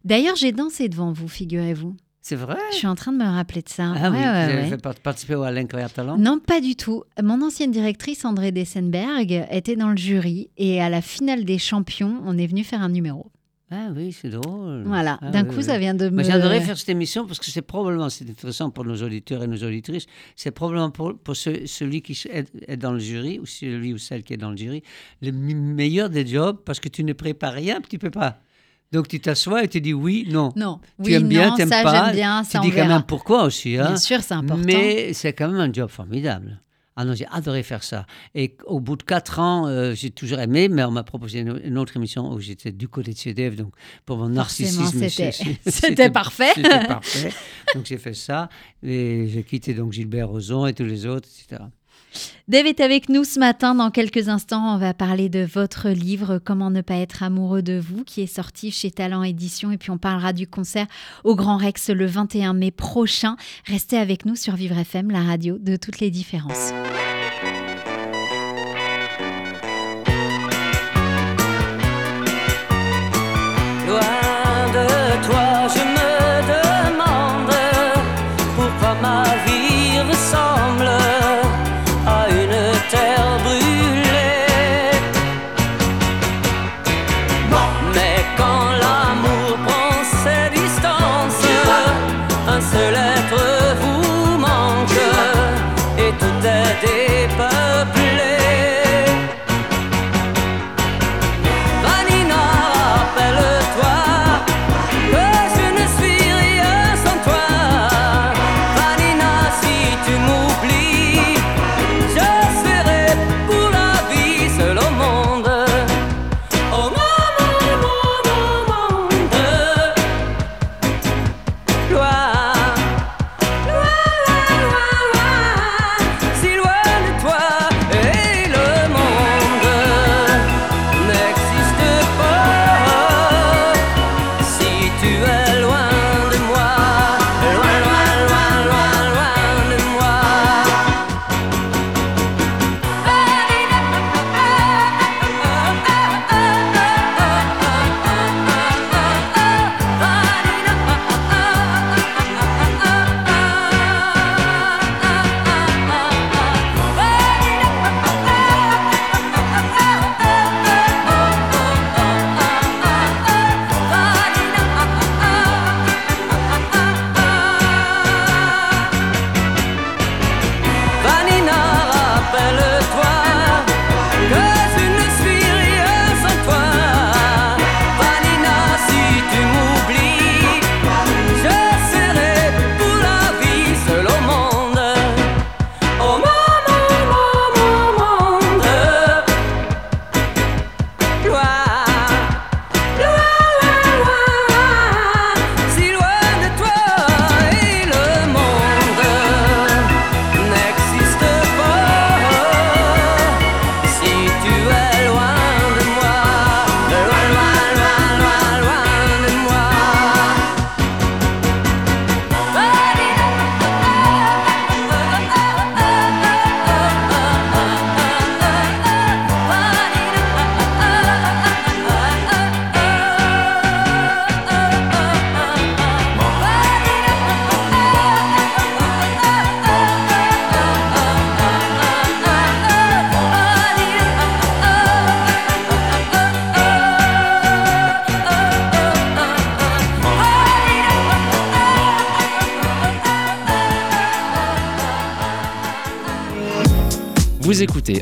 [0.04, 1.96] D'ailleurs, j'ai dansé devant vous, figurez-vous.
[2.28, 2.56] C'est vrai?
[2.72, 3.92] Je suis en train de me rappeler de ça.
[3.94, 4.94] Ah oui, Ouais, vous ouais, ouais.
[5.00, 7.04] participer à l'Incroyable Talent Non, pas du tout.
[7.22, 12.20] Mon ancienne directrice, André Dessenberg, était dans le jury et à la finale des champions,
[12.26, 13.30] on est venu faire un numéro.
[13.70, 14.82] Ah oui, c'est drôle.
[14.86, 15.20] Voilà.
[15.22, 15.62] Ah D'un oui, coup, oui.
[15.62, 16.24] ça vient de me.
[16.24, 19.62] J'adorais faire cette émission parce que c'est probablement, c'est intéressant pour nos auditeurs et nos
[19.62, 23.92] auditrices, c'est probablement pour, pour ce- celui qui est, est dans le jury ou celui
[23.92, 24.82] ou celle qui est dans le jury,
[25.22, 28.40] le meilleur des jobs parce que tu ne prépares rien, tu peux pas.
[28.92, 30.52] Donc tu t'assois et tu dis oui, non.
[30.56, 30.80] Non.
[31.02, 32.12] Tu oui, aimes bien, non, t'aimes ça, pas.
[32.12, 32.42] bien.
[32.44, 33.76] Tu Ça, dis on quand même pourquoi aussi.
[33.76, 33.86] Hein?
[33.88, 34.62] Bien sûr, c'est important.
[34.64, 36.60] Mais c'est quand même un job formidable.
[36.98, 38.06] Ah non, j'ai adoré faire ça.
[38.34, 41.60] Et au bout de quatre ans, euh, j'ai toujours aimé, mais on m'a proposé une,
[41.62, 43.74] une autre émission où j'étais du côté de CDF, donc
[44.06, 45.06] pour mon narcissisme.
[45.66, 46.52] c'était parfait.
[46.54, 47.32] C'était parfait.
[47.74, 48.48] Donc j'ai fait ça.
[48.82, 51.64] Et j'ai quitté donc Gilbert Rozon et tous les autres, etc.
[52.48, 53.74] Dave est avec nous ce matin.
[53.74, 57.78] Dans quelques instants, on va parler de votre livre Comment ne pas être amoureux de
[57.78, 59.72] vous, qui est sorti chez Talent Édition.
[59.72, 60.86] Et puis on parlera du concert
[61.24, 63.36] au Grand Rex le 21 mai prochain.
[63.66, 66.72] Restez avec nous sur Vivre FM, la radio de toutes les différences.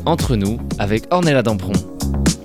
[0.05, 1.73] Entre nous avec Ornella Dampron.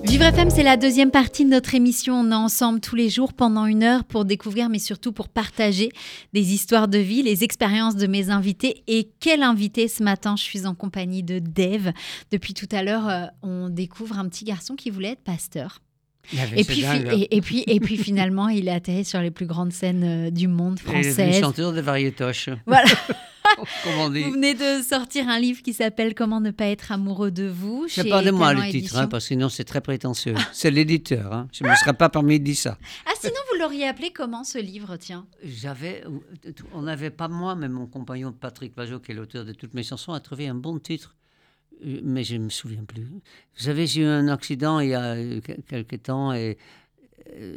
[0.05, 2.21] Vivre FM, c'est la deuxième partie de notre émission.
[2.21, 5.89] On est ensemble tous les jours pendant une heure pour découvrir, mais surtout pour partager
[6.35, 8.83] des histoires de vie, les expériences de mes invités.
[8.89, 10.37] Et quel invité ce matin?
[10.37, 11.93] Je suis en compagnie de Dave.
[12.31, 15.81] Depuis tout à l'heure, euh, on découvre un petit garçon qui voulait être pasteur.
[16.55, 19.73] Et puis, et, et puis, et puis finalement, il est atterri sur les plus grandes
[19.73, 22.51] scènes euh, du monde Il est chanteur de variétoches.
[22.67, 22.85] Voilà.
[23.85, 24.23] Comme on dit.
[24.23, 27.87] Vous venez de sortir un livre qui s'appelle Comment ne pas être amoureux de vous.
[27.89, 30.35] C'est pas de moi le titre, hein, parce que sinon c'est très prétentieux.
[30.53, 31.33] C'est l'éditeur.
[31.33, 31.49] hein.
[31.53, 32.79] Je ne me serais pas permis de dire ça.
[33.07, 35.27] Ah, sinon, vous l'auriez appelé comment ce livre, tiens?
[35.45, 36.03] J'avais,
[36.73, 39.83] on n'avait pas moi, mais mon compagnon Patrick Pajot, qui est l'auteur de toutes mes
[39.83, 41.17] chansons, a trouvé un bon titre,
[41.85, 43.05] Euh, mais je ne me souviens plus.
[43.05, 43.21] Vous
[43.57, 46.57] savez, j'ai eu un accident il y a euh, que- quelques temps et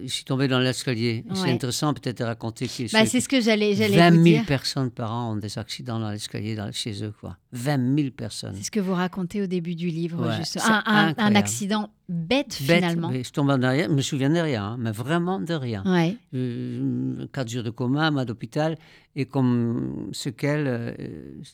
[0.03, 1.23] je suis tombé dans l'escalier.
[1.33, 4.23] C'est intéressant peut-être de raconter que Bah, ce- c'est ce que j'allais j'allais 20 vous
[4.23, 4.45] 000 dire.
[4.45, 7.37] personnes par an ont des accidents dans l'escalier dans- chez eux, quoi.
[7.51, 8.53] 20 000 personnes.
[8.55, 10.59] C'est ce que vous racontez au début du livre, Ouais, juste.
[10.63, 13.11] Un, un- un accident bête, Bête, finalement.
[13.11, 15.83] je tombe en arrière, je me souviens de rien, hein, mais vraiment de rien.
[15.85, 16.15] Ouais.
[16.33, 18.77] Euh, quatre jours de coma, mal d'hôpital,
[19.15, 20.93] et comme ce qu'elle, euh,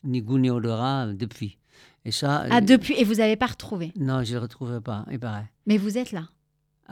[0.03, 1.57] ni goût ni odorat euh, depuis.
[2.05, 2.45] Et ça.
[2.49, 2.93] Ah, euh, depuis.
[2.97, 3.91] Et vous n'avez pas retrouvé?
[3.97, 5.49] Non, je ne le pas, il paraît.
[5.67, 6.29] Mais vous êtes là.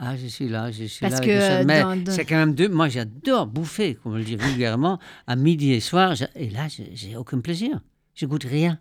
[0.00, 1.20] Ah, je suis là, je suis Parce là.
[1.20, 2.68] que, Mais dans- c'est quand même deux.
[2.68, 6.14] Moi, j'adore bouffer, comme on le dit vulgairement, à midi et soir.
[6.36, 7.80] Et là, j'ai- aucun plaisir.
[8.14, 8.78] Je goûte rien.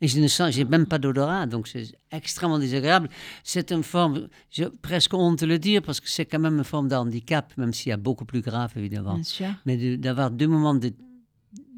[0.00, 3.08] Et je ne sens, j'ai même pas d'odorat, donc c'est extrêmement désagréable.
[3.42, 6.64] C'est une forme, j'ai presque honte de le dire, parce que c'est quand même une
[6.64, 9.14] forme de handicap, même s'il y a beaucoup plus grave, évidemment.
[9.14, 9.48] Bien sûr.
[9.66, 10.92] Mais de- d'avoir deux moments de,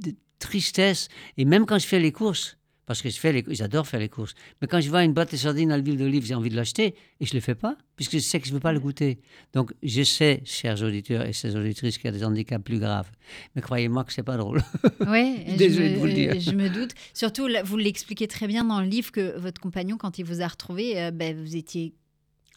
[0.04, 3.86] de tristesse, et même quand je fais les courses, parce que je fais les, j'adore
[3.86, 6.34] faire les courses, mais quand je vois une boîte de sardines à l'huile d'olive, j'ai
[6.34, 8.54] envie de l'acheter, et je ne le fais pas, puisque je sais que je ne
[8.56, 9.18] veux pas le goûter.
[9.52, 13.10] Donc je sais, chers auditeurs et chères auditrices, qu'il y a des handicaps plus graves.
[13.54, 14.62] Mais croyez-moi que c'est pas drôle.
[15.00, 16.40] Je Désolée me- de vous le dire.
[16.40, 16.92] Je me doute.
[17.14, 20.42] Surtout, là, vous l'expliquez très bien dans le livre que votre compagnon, quand il vous
[20.42, 21.94] a retrouvé, euh, ben, vous étiez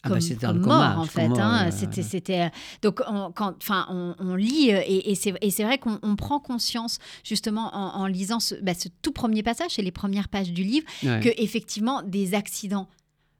[0.02, 0.14] Ah bah,
[0.48, 1.20] comme mort coma, en fait.
[1.42, 1.64] hein.
[1.66, 1.70] ouais,
[2.02, 2.48] C'était, euh,
[2.82, 6.16] donc, on, quand, enfin, on, on lit euh, et, et c'est, et vrai qu'on on
[6.16, 10.28] prend conscience justement en, en lisant ce, bah, ce tout premier passage, c'est les premières
[10.28, 11.20] pages du livre, Ouais.
[11.20, 12.88] que effectivement des accidents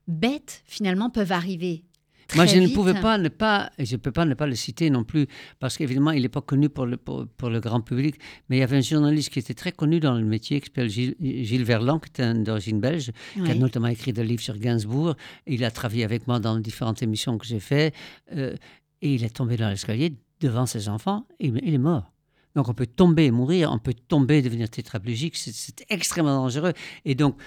[0.07, 1.83] bêtes finalement peuvent arriver.
[2.35, 5.03] Moi, je ne pouvais pas ne pas, je peux pas ne pas le citer non
[5.03, 5.27] plus,
[5.59, 8.15] parce qu'évidemment, il n'est pas connu pour le, pour, pour le grand public,
[8.49, 10.89] mais il y avait un journaliste qui était très connu dans le métier, qui s'appelle
[10.89, 15.15] Gilles, Gilles Verlan, qui un d'origine belge, qui a notamment écrit des livres sur Gainsbourg.
[15.47, 17.93] Il a travaillé avec moi dans différentes émissions que j'ai faites,
[18.35, 18.55] euh,
[19.01, 22.11] et il est tombé dans l'escalier devant ses enfants, et il est mort.
[22.55, 26.73] Donc on peut tomber et mourir, on peut tomber et devenir tétraplégique, c'est extrêmement dangereux.
[27.05, 27.37] Et donc,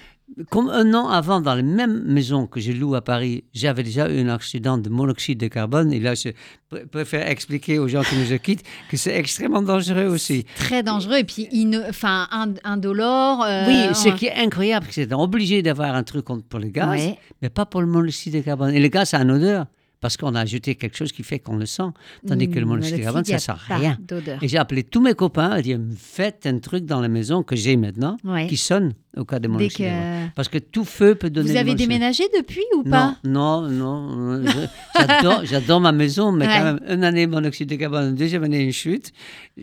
[0.51, 4.11] comme un an avant, dans la même maison que je loue à Paris, j'avais déjà
[4.11, 5.93] eu un accident de monoxyde de carbone.
[5.93, 6.31] Et là, je
[6.73, 10.45] pr- préfère expliquer aux gens qui nous quittent que c'est extrêmement dangereux aussi.
[10.57, 11.49] Très dangereux et puis
[11.89, 13.45] enfin in- indolore.
[13.45, 16.69] euh, oui, ce qui est incroyable, c'est qu'on est obligé d'avoir un truc pour le
[16.69, 17.19] gaz, Ouais.
[17.41, 18.75] mais pas pour le monoxyde de carbone.
[18.75, 19.67] Et le gaz a une odeur,
[20.01, 21.91] parce qu'on a ajouté quelque chose qui fait qu'on le sent.
[22.27, 23.99] Tandis que le Mm, monoxyde de carbone, ça sent pas rien.
[24.43, 27.55] Et j'ai appelé tous mes copains à dire faites un truc dans la maison que
[27.57, 28.47] j'ai maintenant Ouais.
[28.49, 29.69] qui sonne au cas de carbone.
[29.69, 34.03] que Parce que tout feu peut donner vous avez déménagé depuis ou pas Non, non,
[34.09, 34.43] non.
[34.45, 36.53] je- J'adore, ma maison, mais Ouais.
[36.59, 39.13] quand même, une année monoxyde de carbone, une deuxième année une chute.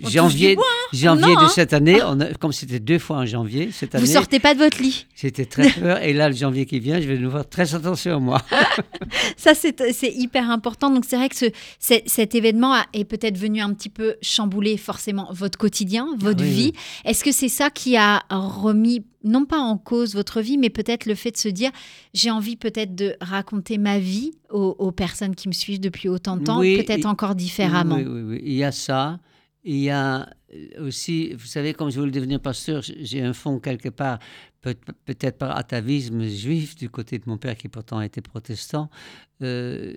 [0.02, 0.58] touche Janvier,
[0.94, 3.98] janvier Non, de cette année, on a- comme c'était deux fois en janvier, cette Vous
[3.98, 5.06] année, sortez pas de votre lit.
[5.16, 6.02] j'étais très peur.
[6.02, 8.42] Et là, le janvier qui vient, je vais devoir faire très attention à moi.
[9.38, 9.76] Ça, c'est
[10.14, 10.90] hyper important.
[10.90, 11.46] Donc, c'est vrai que ce,
[12.06, 16.48] cet événement a- est peut-être venu un petit peu chambouler forcément votre quotidien, votre Ah
[16.48, 16.72] oui, vie.
[16.74, 16.80] oui.
[17.06, 21.06] Est-ce que c'est ça qui a remis, non pas en cause votre vie, mais peut-être
[21.06, 21.72] le fait de se dire,
[22.14, 26.38] j'ai envie peut-être de raconter ma vie aux, aux personnes qui me suivent depuis autant
[26.38, 27.96] de temps, Oui, peut-être encore différemment.
[27.98, 28.42] Oui, oui, oui.
[28.44, 29.20] Il y a ça.
[29.64, 33.60] Il y a euh, aussi, vous savez, comme je voulais devenir pasteur, j'ai un fond
[33.60, 34.18] quelque part,
[34.62, 38.90] peut- peut-être par atavisme juif du côté de mon père qui pourtant était protestant.
[39.44, 39.94] Euh,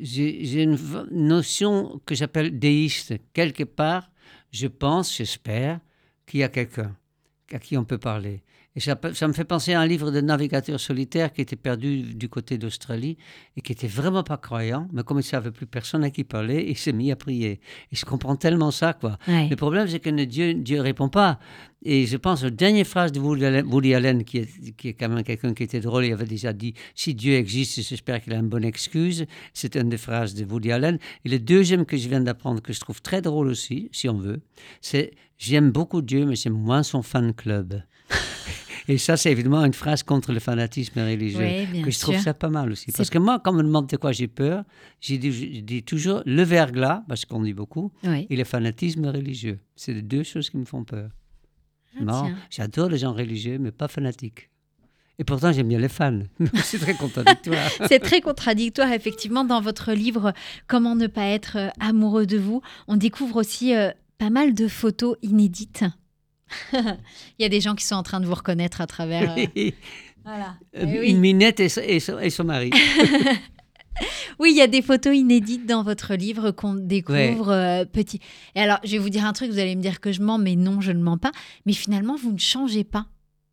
[0.00, 0.76] j'ai une
[1.12, 3.14] notion que j'appelle déiste.
[3.32, 4.10] Quelque part,
[4.50, 5.80] je pense, j'espère,
[6.26, 6.96] qu'il y a quelqu'un
[7.52, 8.42] à qui on peut parler.
[8.76, 8.94] Et ça,
[9.26, 13.16] me fait penser à un livre de navigateur solitaire qui était perdu du côté d'Australie
[13.56, 16.66] et qui était vraiment pas croyant, mais comme il savait plus personne à qui parler,
[16.68, 17.58] il s'est mis à prier.
[17.90, 19.16] Et je comprends tellement ça, quoi.
[19.28, 19.48] Ouais.
[19.48, 21.38] Le problème, c'est que ne- Dieu Dieu répond pas.
[21.82, 24.94] Et je pense aux dernières phrases de Woody Allen, Woody Allen, qui, est, qui est
[24.94, 28.34] quand même quelqu'un qui était drôle, il avait déjà dit Si Dieu existe, j'espère qu'il
[28.34, 29.24] a une bonne excuse.
[29.54, 30.98] C'est une des phrases de Woody Allen.
[31.24, 34.18] Et le deuxième que je viens d'apprendre, que je trouve très drôle aussi, si on
[34.18, 34.40] veut,
[34.82, 37.82] c'est J'aime beaucoup Dieu, mais j'aime moins son fan club.
[38.88, 41.40] Et ça, c'est évidemment une phrase contre le fanatisme religieux.
[41.40, 42.22] Oui, bien que je trouve sûr.
[42.24, 42.92] ça pas mal aussi.
[42.92, 44.62] Parce que moi, quand on me demande de quoi j'ai peur,
[45.00, 48.26] je dis toujours le verglas, parce qu'on dit beaucoup, Oui.
[48.30, 49.58] et le fanatisme religieux.
[49.74, 51.10] C'est les deux choses qui me font peur.
[51.98, 54.50] Ah, Non, j'adore les gens religieux, mais pas fanatiques.
[55.18, 56.20] Et pourtant, j'aime bien les fans.
[56.62, 57.70] c'est très contradictoire.
[57.88, 59.44] C'est très contradictoire, effectivement.
[59.44, 60.34] Dans votre livre
[60.66, 64.68] Comment ne pas être euh, amoureux de vous, on découvre aussi euh, pas mal de
[64.68, 65.84] photos inédites.
[66.72, 69.34] Il y a des gens qui sont en train de vous reconnaître à travers.
[69.38, 69.70] euh,
[70.24, 70.56] voilà.
[70.74, 71.10] Eh oui.
[71.10, 72.70] Une minette et, son- et son- et son mari.
[74.38, 78.20] Oui, il y a des photos inédites dans votre livre qu'on découvre euh, petit.
[78.54, 80.36] Et alors, je vais vous dire un truc, vous allez me dire que je mens,
[80.36, 81.30] mais non, je ne mens pas.
[81.64, 83.06] Mais finalement, vous ne changez pas.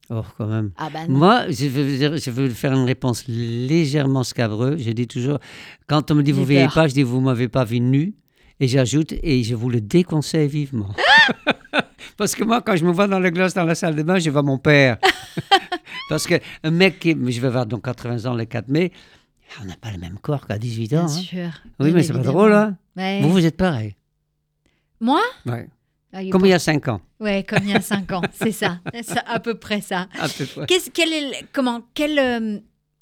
[0.10, 0.72] Oh, quand même.
[0.76, 1.08] Ah bah.
[1.08, 4.84] Moi, je veux, je veux faire une réponse légèrement scabreuse.
[4.84, 5.40] Je dis toujours,
[5.88, 7.80] quand on me dit vous ne veillez pas, je dis vous ne m'avez pas vu
[7.80, 8.14] nu.
[8.60, 10.90] Et j'ajoute, et je vous le déconseille vivement.
[12.18, 14.20] Parce que moi, quand je me vois dans le glace dans la salle de bain,
[14.20, 14.98] je vois mon père.
[16.10, 16.40] Parce qu'un
[16.72, 18.92] mec qui, je vais avoir donc 80 ans le 4 mai,
[19.62, 20.96] on n'a pas le même corps qu'à 18 ans.
[20.96, 21.08] Bien hein.
[21.08, 21.50] sûr.
[21.80, 23.22] Oui, Bien mais c'est pas drôle, hein Ouais.
[23.22, 23.96] Vous, vous êtes pareil.
[25.00, 25.22] Moi?
[25.46, 25.68] Ouais.
[26.14, 28.52] Ah, Comme il y a 5 ans, Ouais, comme il y a 5 ans, c'est
[28.52, 28.80] ça.
[29.02, 30.08] C'est à peu près ça.
[30.20, 30.66] à peu près.
[30.68, 32.60] Qu'est-ce, quel est, comment, quel, euh,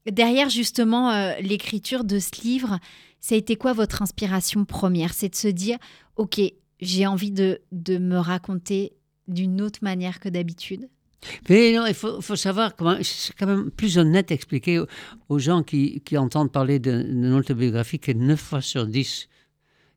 [0.10, 2.80] derrière justement euh, l'écriture de ce livre,
[3.20, 5.14] ça a été quoi votre inspiration première?
[5.14, 5.78] C'est de se dire,
[6.16, 6.40] ok,
[6.82, 8.94] j'ai envie de, de me raconter
[9.28, 10.89] d'une autre manière que d'habitude.
[11.50, 12.98] Mais non, il faut, savoir comment.
[13.04, 14.82] C'est quand même plus honnête d'expliquer
[15.30, 19.28] aux, gens qui, qui entendent parler de- d'une autobiographie que 9 fois sur 10,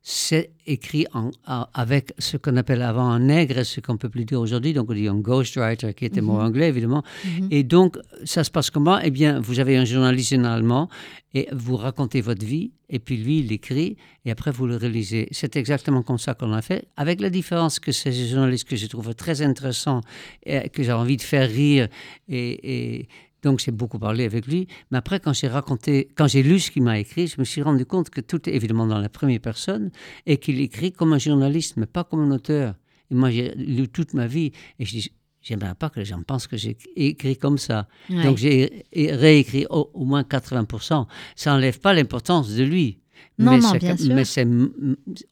[0.07, 4.23] c'est écrit en, en- avec ce qu'on appelle avant un nègre, ce qu'on peut plus
[4.23, 4.71] dire aujourd'hui.
[4.71, 6.45] Donc, on dit un ghostwriter, qui était mot Mhm.
[6.45, 7.03] anglais, évidemment.
[7.25, 7.47] Mhm.
[7.49, 8.99] Et donc, ça se passe comment?
[8.99, 10.89] Eh bien, vous avez un journaliste généralement
[11.33, 15.27] et vous racontez votre vie, et puis lui, il écrit, et après, vous le réalisez.
[15.31, 18.75] C'est exactement comme ça qu'on a fait, avec la différence que c'est un journaliste que
[18.75, 20.01] je trouve très intéressant,
[20.45, 21.87] et que j'ai envie de faire rire,
[22.29, 23.07] et, et
[23.45, 24.67] donc j'ai beaucoup parlé avec lui.
[24.89, 27.61] Mais après, quand j'ai raconté, quand j'ai lu ce qu'il m'a écrit, je me suis
[27.61, 29.91] rendu compte que tout est évidemment dans la première personne,
[30.25, 32.73] et qu'il écrit comme un journaliste, mais pas comme un auteur.
[33.11, 36.21] Et moi, j'ai lu toute ma vie, et je dis, j'aimerais pas que les gens
[36.23, 37.87] pensent que j'ai écrit comme ça.
[38.09, 38.23] Ouais.
[38.23, 41.05] Donc j'ai réécrit au, au moins 80%.
[41.35, 42.99] Ça n'enlève pas l'importance de lui.
[43.37, 44.15] Non, mais non, bien sûr.
[44.15, 44.47] Mais c'est,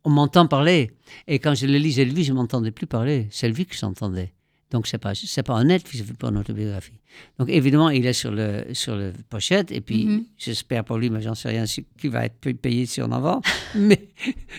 [0.03, 0.91] on m'entend parler.
[1.27, 3.27] Et quand je le lisais lui, je ne m'entendais plus parler.
[3.31, 4.33] C'est lui que j'entendais.
[4.73, 5.83] Donc c'est pas c'est pas honnête
[6.19, 6.91] pas une autobiographie.
[7.39, 10.23] Donc évidemment il est sur le sur le pochette et puis Mhm.
[10.37, 13.41] j'espère pour lui mais j'en sais rien qui va être payé si on en vend
[13.75, 14.09] mais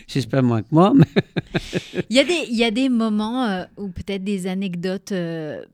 [0.07, 1.05] j'espère moins que moi mais
[2.11, 5.65] Il y, a des, il y a des moments euh, ou peut-être des anecdotes euh,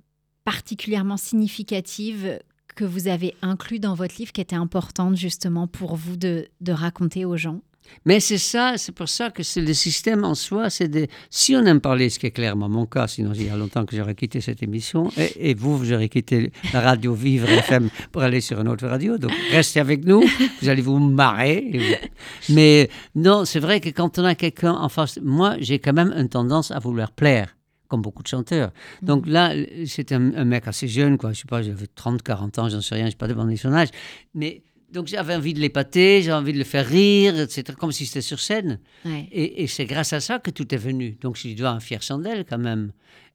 [0.44, 2.38] particulièrement significatives
[2.74, 6.72] que vous avez inclus dans votre livre qui étaient importantes justement pour vous de, de
[6.72, 7.60] raconter aux gens?
[8.04, 10.70] Mais c'est ça, c'est pour ça que le système en soi.
[10.70, 13.50] C'est de, si on aime parler, ce qui est clairement mon cas, sinon il y
[13.50, 17.48] a longtemps que j'aurais quitté cette émission, et, vous, vous aurez quitté la radio Vivre
[17.48, 19.18] FM pour aller sur une autre radio.
[19.18, 20.22] Donc restez avec nous,
[20.62, 22.00] vous allez vous marrer.
[22.48, 26.12] Mais non, c'est vrai que quand on a quelqu'un en face, moi, j'ai quand même
[26.16, 27.56] une tendance à vouloir plaire.
[27.88, 28.70] Comme beaucoup de chanteurs.
[29.02, 29.52] Donc là,
[29.84, 31.32] c'est un, mec assez jeune, quoi.
[31.32, 33.72] Je sais pas, j'avais 30, 40 ans, j'en sais rien, je sais pas demandé son
[33.72, 33.88] âge.
[34.32, 37.64] Mais donc j'avais envie de l'épater, j'avais envie de le faire rire, etc.
[37.78, 38.80] Comme si c'était sur scène.
[39.04, 39.28] Ouais.
[39.32, 41.18] Et, et c'est grâce à ça que tout est venu.
[41.20, 42.92] Donc je lui dois un fier chandelle quand même.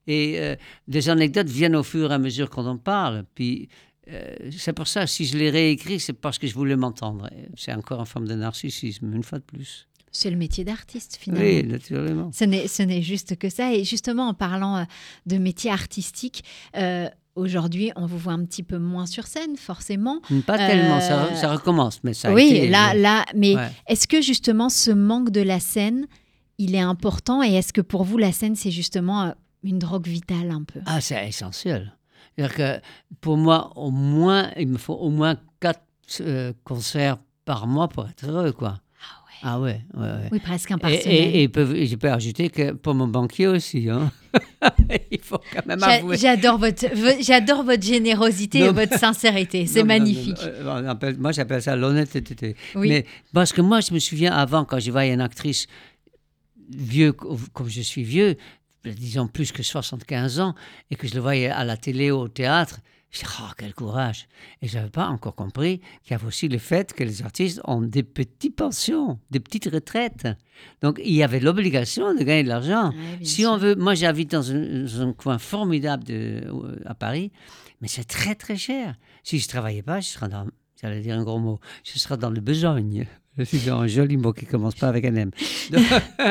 [0.08, 0.56] Et euh,
[0.88, 3.26] des anecdotes viennent au fur et à mesure qu'on en parle.
[3.34, 3.70] Puis
[4.12, 7.30] euh, c'est pour ça, si je les réécris, c'est parce que je voulais m'entendre.
[7.56, 9.88] C'est encore une forme de narcissisme, une fois de plus.
[10.12, 11.46] C'est le métier d'artiste finalement.
[11.46, 12.32] Oui, naturellement.
[12.32, 13.74] Ce n'est, ce n'est juste que ça.
[13.74, 14.84] Et justement, en parlant euh,
[15.26, 16.44] de métier artistique,
[16.78, 20.20] euh, aujourd'hui, on vous voit un petit peu moins sur scène, forcément.
[20.48, 23.70] Pas tellement, ça, Euh, ça recommence, mais ça a oui, été- là, là, mais Ouais.
[23.88, 26.08] est-ce que justement ce manque de la scène,
[26.58, 29.32] il est important Et est-ce que pour vous, la scène, c'est justement euh,
[29.64, 30.80] une drogue vitale un peu?
[30.86, 31.94] Ah, c'est essentiel.
[32.38, 32.82] C'est-à-dire que
[33.22, 35.82] pour moi, au moins, il me faut au moins quatre
[36.22, 38.78] euh, concerts par mois pour être heureux, quoi.
[39.48, 40.30] Ah ouais, ouais, ouais.
[40.32, 41.16] Oui, presque un par Et, semaine.
[41.18, 44.12] et, et ils peuvent- je peux ajouter que pour mon banquier aussi, hein.
[45.12, 46.18] il faut quand même avouer.
[46.18, 49.68] J'adore votre, vo- j'adore votre générosité et votre sincérité.
[49.68, 50.40] C'est Non, non, non, magnifique.
[50.44, 52.56] euh, appelle- moi, j'appelle ça l'honnêteté.
[52.74, 52.90] Oui.
[52.90, 55.68] Mais parce que moi, je me souviens avant, quand je voyais une actrice
[56.70, 58.36] vieux, co- comme je suis vieux,
[58.84, 60.56] disons plus que 75 ans,
[60.90, 62.80] et que je le voyais à la télé ou au théâtre,
[63.16, 64.28] je disais, oh, quel courage.
[64.62, 67.62] Et je n'avais pas encore compris qu'il y avait aussi le fait que les artistes
[67.66, 70.28] ont des petites pensions, des petites retraites.
[70.82, 72.90] Donc, il y avait l'obligation de gagner de l'argent.
[72.90, 73.52] Ouais, Si sûr.
[73.52, 77.32] on veut, moi j'habite dans un, dans un coin formidable de, euh, à Paris,
[77.82, 78.96] mais c'est très très cher.
[79.24, 80.46] Si je travaillais pas, je serais dans,
[80.82, 83.06] j'allais dire un gros mot, je serais dans le besogne.
[83.66, 85.32] Dans un joli mot qui commence pas avec un M.
[85.72, 85.84] Donc,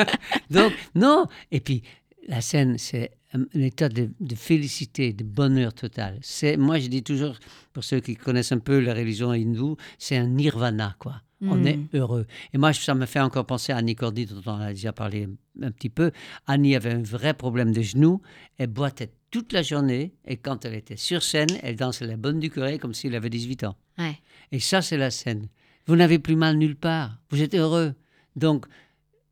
[0.49, 1.27] donc, non.
[1.51, 1.83] Et puis
[2.27, 6.17] la scène, c'est un, un état de, de félicité, de bonheur total.
[6.21, 7.35] C'est, moi je dis toujours,
[7.73, 11.21] pour ceux qui connaissent un peu la religion hindoue, c'est un nirvana quoi.
[11.41, 11.67] On Mm.
[11.67, 12.25] est heureux.
[12.53, 15.27] Et moi, ça me fait encore penser à Annie Cordy, dont on a déjà parlé
[15.61, 16.11] un petit peu.
[16.47, 18.21] Annie avait un vrai problème de genoux.
[18.57, 22.39] Elle boitait toute la journée et quand elle était sur scène, elle dansait la bonne
[22.39, 23.75] du curé comme s'il avait 18 ans.
[23.99, 24.17] Ouais.
[24.53, 25.49] Et ça, c'est la scène.
[25.87, 27.17] Vous n'avez plus mal nulle part.
[27.29, 27.93] Vous êtes heureux.
[28.37, 28.65] Donc,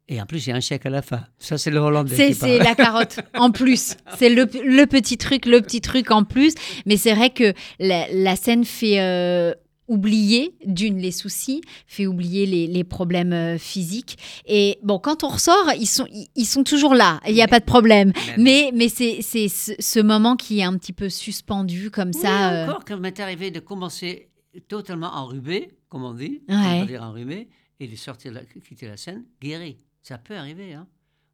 [0.10, 1.26] et en plus, il y a un chèque à la fin.
[1.40, 2.34] Ça, c'est le Hollandais.
[2.34, 3.96] C'est la carotte en plus.
[4.18, 6.54] C'est le, le petit truc, le petit truc en plus.
[6.86, 9.54] Mais c'est vrai que la, la scène fait euh,
[9.88, 14.18] oublier, d'une, les soucis, fait oublier les, les problèmes euh, physiques.
[14.46, 17.20] Et bon, quand on ressort, ils sont, ils, ils sont toujours là.
[17.28, 18.12] Il n'y a Mais- pas de problème.
[18.28, 18.42] Même.
[18.44, 22.22] Mais, mais c'est c'est ce, ce moment qui est un petit peu suspendu comme Oui,
[22.22, 22.52] ça.
[22.54, 24.30] euh, encore, quand m'est arrivé de commencer
[24.68, 26.56] totalement enrhumé, comme on dit, Ouais.
[26.56, 27.48] on va dire enrhumé,
[27.80, 29.78] et de sortir, la, quitter la scène, guéri.
[30.04, 30.74] Ça peut arriver.
[30.74, 30.88] Hein.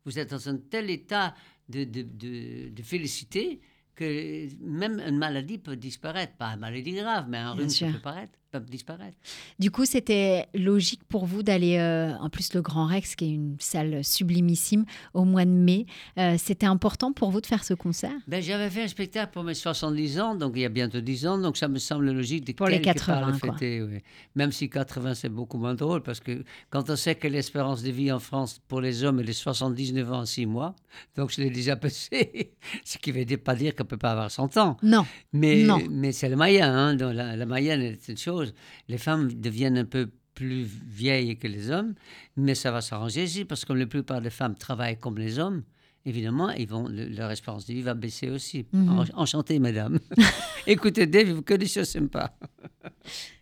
[0.05, 1.36] Vous êtes dans un tel état
[1.67, 3.62] de, de, de, de félicité
[3.95, 6.34] que même une maladie peut disparaître.
[6.38, 9.15] Pas une maladie grave, mais un rhume, peut, paraître, peut disparaître.
[9.59, 13.33] Du coup, c'était logique pour vous d'aller, euh, en plus le Grand Rex, qui est
[13.33, 15.85] une salle sublimissime, au mois de mai.
[16.17, 18.12] Euh, c'était important pour vous de faire ce concert?
[18.27, 21.27] Ben, J'avais fait un spectacle pour mes 70 ans, donc il y a bientôt 10
[21.27, 23.81] ans, donc ça me semble logique de Pour les quelque part 80, le fêter.
[23.83, 23.99] oui.
[24.35, 27.91] Même si 80, c'est beaucoup moins drôle, parce que quand on sait que l'espérance de
[27.91, 30.75] vie en France pour les hommes est de 79 ans en 6 mois,
[31.15, 34.12] donc je l'ai déjà passé, ce qui ne veut pas dire qu'on ne peut pas
[34.12, 34.77] avoir 100 ans.
[34.83, 35.05] Non.
[35.33, 35.79] Mais, Non.
[35.89, 36.73] mais c'est le moyen.
[36.73, 38.38] Hein, donc la, la moyenne est une chose.
[38.88, 41.93] Les femmes deviennent un peu plus vieilles que les hommes,
[42.38, 45.63] mais ça va s'arranger ici parce que la plupart des femmes travaillent comme les hommes,
[46.06, 48.65] évidemment, ils vont, le- leur espérance de vie va baisser aussi.
[48.71, 48.99] Mhm.
[48.99, 49.99] En- Enchanté, madame.
[50.67, 52.32] Écoutez, Dave, que des choses sympas.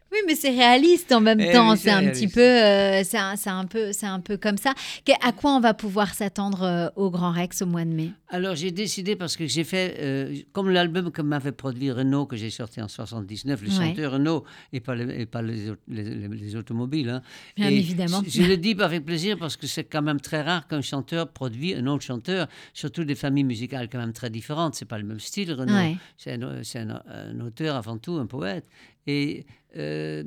[0.10, 1.72] Oui, mais c'est réaliste en même Eh temps.
[1.72, 2.22] oui, c'est un réaliste.
[2.24, 3.18] petit peu, euh, c'est
[3.50, 4.74] un, peu, c'est un peu comme ça.
[5.22, 8.12] À quoi on va pouvoir s'attendre euh, au Grand Rex au mois de mai?
[8.30, 12.36] Alors, j'ai décidé parce que j'ai fait, euh, comme l'album que m'avait produit Renault, que
[12.36, 13.74] j'ai sorti en 79, le Ouais.
[13.74, 17.10] chanteur Renault, et pas, les, et pas les, au- les- les- les automobiles.
[17.10, 17.22] hein.
[17.56, 18.22] Bien Et évidemment.
[18.26, 21.30] Je, je le dis avec plaisir parce que c'est quand même très rare qu'un chanteur
[21.32, 24.76] produit un autre chanteur, surtout des familles musicales quand même très différentes.
[24.76, 25.74] C'est pas le même style, Renault.
[25.74, 25.96] Ouais.
[26.18, 28.66] C'est un, c'est un- un auteur avant tout, un poète.
[29.08, 29.46] Et
[29.78, 30.24] euh,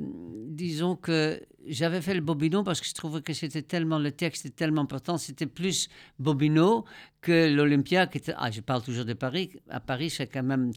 [0.47, 4.45] disons que j'avais fait le Bobino parce que je trouvais que c'était tellement, le texte
[4.45, 6.85] était tellement important, c'était plus Bobino
[7.21, 8.07] que l'Olympia.
[8.07, 9.51] qui était- Ah, je parle toujours de Paris.
[9.69, 10.71] À Paris, c'est quand même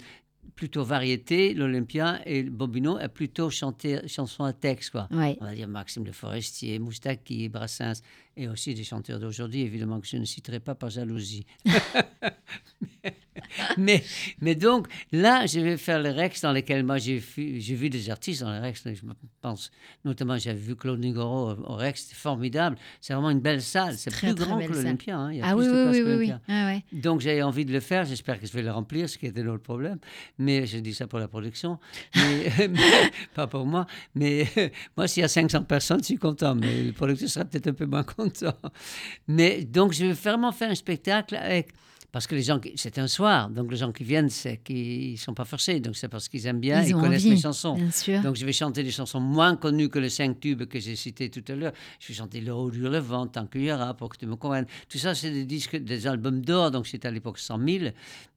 [0.56, 5.08] plutôt variété, l'Olympia, et le Bobino est plutôt chanté, chanson à texte, quoi.
[5.10, 5.36] Ouais.
[5.40, 8.02] On va dire Maxime Le Forestier, Moustaki, Brassens,
[8.36, 11.46] et aussi des chanteurs d'aujourd'hui, évidemment, que je ne citerai pas par jalousie.
[13.78, 14.02] mais,
[14.40, 17.90] mais donc, là, je vais faire le Rex dans lequel moi j'ai vu, j'ai vu
[17.90, 18.82] des artistes dans le Rex.
[18.86, 19.00] Je
[19.40, 19.70] pense,
[20.04, 22.76] notamment, j'avais vu Claude Nigoro au, au Rex, c'était formidable.
[23.00, 23.96] C'est vraiment une belle salle.
[23.96, 25.18] C'est plus grand que l'Olympia.
[25.18, 25.32] hein.
[25.32, 26.32] Il y a Ah plus oui, de oui, oui, oui.
[26.48, 26.84] Ah ouais.
[26.92, 29.42] Donc j'ai envie de le faire, j'espère que je vais le remplir, ce qui était
[29.42, 29.98] notre problème.
[30.38, 31.78] Mais je dis ça pour la production,
[32.16, 33.86] mais, mais- pas pour moi.
[34.14, 34.46] Mais
[34.96, 37.74] moi, s'il y a 500 personnes, je suis content, mais le producteur sera peut-être un
[37.74, 38.23] peu moins content.
[39.28, 41.68] Mais donc je vais vraiment faire un spectacle avec...
[42.12, 45.12] Parce que les gens, qui- c'est un soir, donc les gens qui viennent, c'est qu'ils
[45.14, 47.74] ne sont pas forcés, donc c'est parce qu'ils aiment bien, Ils connaissent envie, mes chansons.
[47.74, 48.22] Bien sûr.
[48.22, 51.28] Donc, je vais chanter des chansons moins connues que les cinq tubes que j'ai cités
[51.28, 51.72] tout à l'heure.
[51.98, 54.26] Je vais chanter Le haut du le vent, Tant qu'il y aura, pour que tu
[54.26, 54.66] me comprennes.
[54.88, 57.84] Tout ça, c'est des disques, des albums d'or, donc c'était à l'époque 100 000.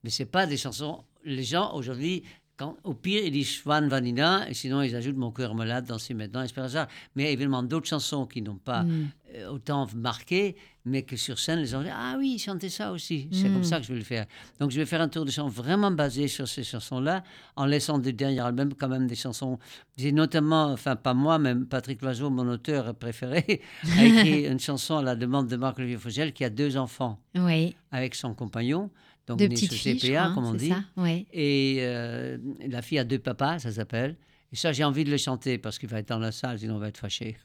[0.03, 1.03] Mais c'est pas des chansons.
[1.23, 2.23] Les gens, aujourd'hui,
[2.57, 6.13] quand, au pire, ils disent Schwan Vanina, et sinon, ils ajoutent Mon cœur malade, Danser
[6.15, 6.87] maintenant, Esperanza.
[7.15, 9.07] Mais évidemment, d'autres chansons qui n'ont pas Mm.
[9.35, 10.55] euh, autant marqué,
[10.85, 13.27] mais que sur scène, les gens disent Ah oui, chantez ça aussi.
[13.31, 13.53] C'est Mm.
[13.53, 14.25] comme ça que je vais le faire.
[14.59, 17.23] Donc, je vais faire un tour de chant vraiment basé sur ces chansons-là,
[17.55, 19.59] en laissant du dernier album quand même des chansons.
[19.97, 23.61] J'ai notamment, enfin, pas moi, mais Patrick Loiseau, mon auteur préféré,
[23.97, 27.75] a écrit une chanson à la demande de Marc-Olivier Fogel qui a deux enfants Oui.
[27.91, 28.89] avec son compagnon,
[29.27, 30.69] donc Deux né petites sous filles, je CPA, crois, comme on dit.
[30.69, 31.25] ça Ouais.
[31.33, 34.15] Et euh, la fille a deux papas, ça s'appelle.
[34.53, 36.75] Et ça, j'ai envie de le chanter parce qu'il va être dans la salle, sinon
[36.75, 37.35] on va être fâché.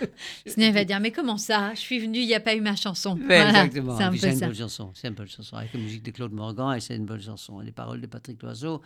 [0.46, 1.72] Sinon, il va dire, mais comment ça?
[1.74, 3.16] Je suis venu, il n'y a pas eu ma chanson.
[3.16, 3.96] Ouais, Voilà, exactement.
[3.96, 4.46] C'est un une ça.
[4.46, 4.90] bonne chanson.
[4.94, 5.56] C'est une bonne chanson.
[5.56, 7.58] Avec la musique de Claude Morgan et c'est une bonne chanson.
[7.58, 8.80] Les paroles de Patrick Loiseau.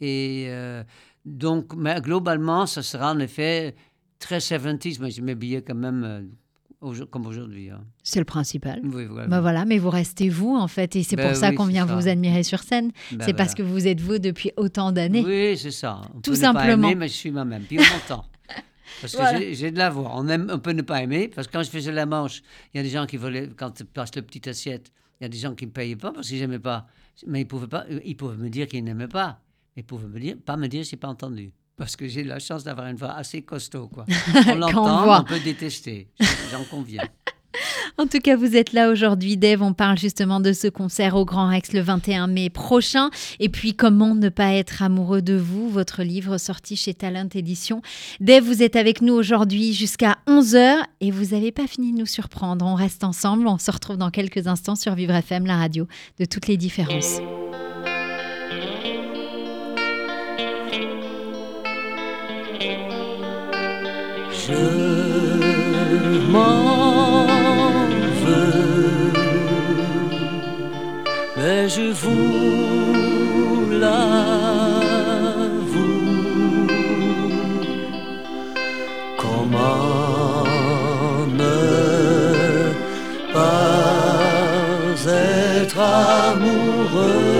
[0.00, 0.84] Et euh,
[1.24, 3.74] donc, mais globalement, ça sera en effet
[4.20, 6.22] très 70s, mais je m'habillais quand même euh,
[7.10, 7.70] comme aujourd'hui.
[7.70, 7.80] hein.
[8.02, 8.80] C'est le principal.
[8.84, 9.26] Oui, voilà.
[9.28, 11.66] Bah voilà, mais vous restez vous en fait, et c'est Ben pour ça oui, qu'on
[11.66, 11.94] c'est vient ça.
[11.96, 12.92] vous admirer sur scène.
[13.12, 15.24] Ben c'est parce que vous êtes vous depuis autant d'années.
[15.24, 16.00] Oui, c'est ça.
[16.14, 16.88] On Tout peut ne pas simplement.
[16.88, 17.62] aimer, mais je suis moi-même.
[17.62, 18.24] Puis on m'entend.
[19.00, 19.40] Parce que Voilà.
[19.52, 20.10] j'ai- de la voix.
[20.14, 21.28] On, aime, on peut ne pas aimer.
[21.28, 23.70] Parce que quand je faisais la manche, il y a des gens qui voulaient, quand
[23.72, 26.12] tu passes le petit assiette, il y a des gens qui ne me payaient pas
[26.12, 26.86] parce qu'ils n'aimaient pas.
[27.26, 29.40] Mais ils pouvaient, pas, euh, ils pouvaient me dire qu'ils n'aimaient pas.
[29.76, 31.52] Ils pouvaient me dire, pas me dire, je n'ai pas entendu.
[31.76, 33.88] Parce que j'ai la chance d'avoir une voix assez costaud.
[33.88, 34.06] Quoi.
[34.48, 36.08] On l'entend, mais on peut détester.
[36.50, 37.02] J'en conviens.
[37.98, 39.62] En tout cas, vous êtes là aujourd'hui, Dave.
[39.62, 43.08] On parle justement de ce concert au Grand Rex le 21 mai prochain.
[43.40, 47.80] Et puis, comment ne pas être amoureux de vous, votre livre sorti chez Talent Édition.
[48.20, 52.06] Dave, vous êtes avec nous aujourd'hui jusqu'à 11h et vous n'avez pas fini de nous
[52.06, 52.66] surprendre.
[52.66, 53.46] On reste ensemble.
[53.46, 57.20] On se retrouve dans quelques instants sur Vivre FM, la radio de toutes les différences.
[64.48, 67.26] Je m'en
[68.22, 69.12] veux,
[71.36, 74.06] mais je vous l'avoue.
[79.18, 80.44] Comment
[81.42, 81.58] ne
[83.32, 84.14] pas
[85.08, 87.35] être amoureux?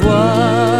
[0.00, 0.71] Et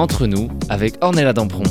[0.00, 1.62] Entre nous avec Ornella Dampron.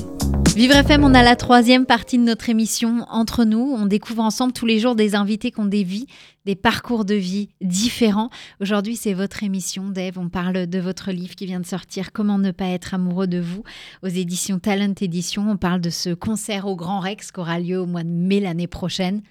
[0.56, 3.76] Vivre FM, on a la troisième partie de notre émission Entre nous.
[3.76, 6.06] On découvre ensemble tous les jours des invités qui ont des vies,
[6.46, 8.30] des parcours de vie différents.
[8.62, 10.20] Aujourd'hui, c'est votre émission, Dave.
[10.20, 13.40] On parle de votre livre qui vient de sortir, Comment ne pas être amoureux de
[13.40, 13.64] vous,
[14.04, 15.50] aux éditions Talent Édition.
[15.50, 18.40] On parle de ce concert au Grand Rex qui aura lieu au mois de mai
[18.40, 19.24] l'année prochaine.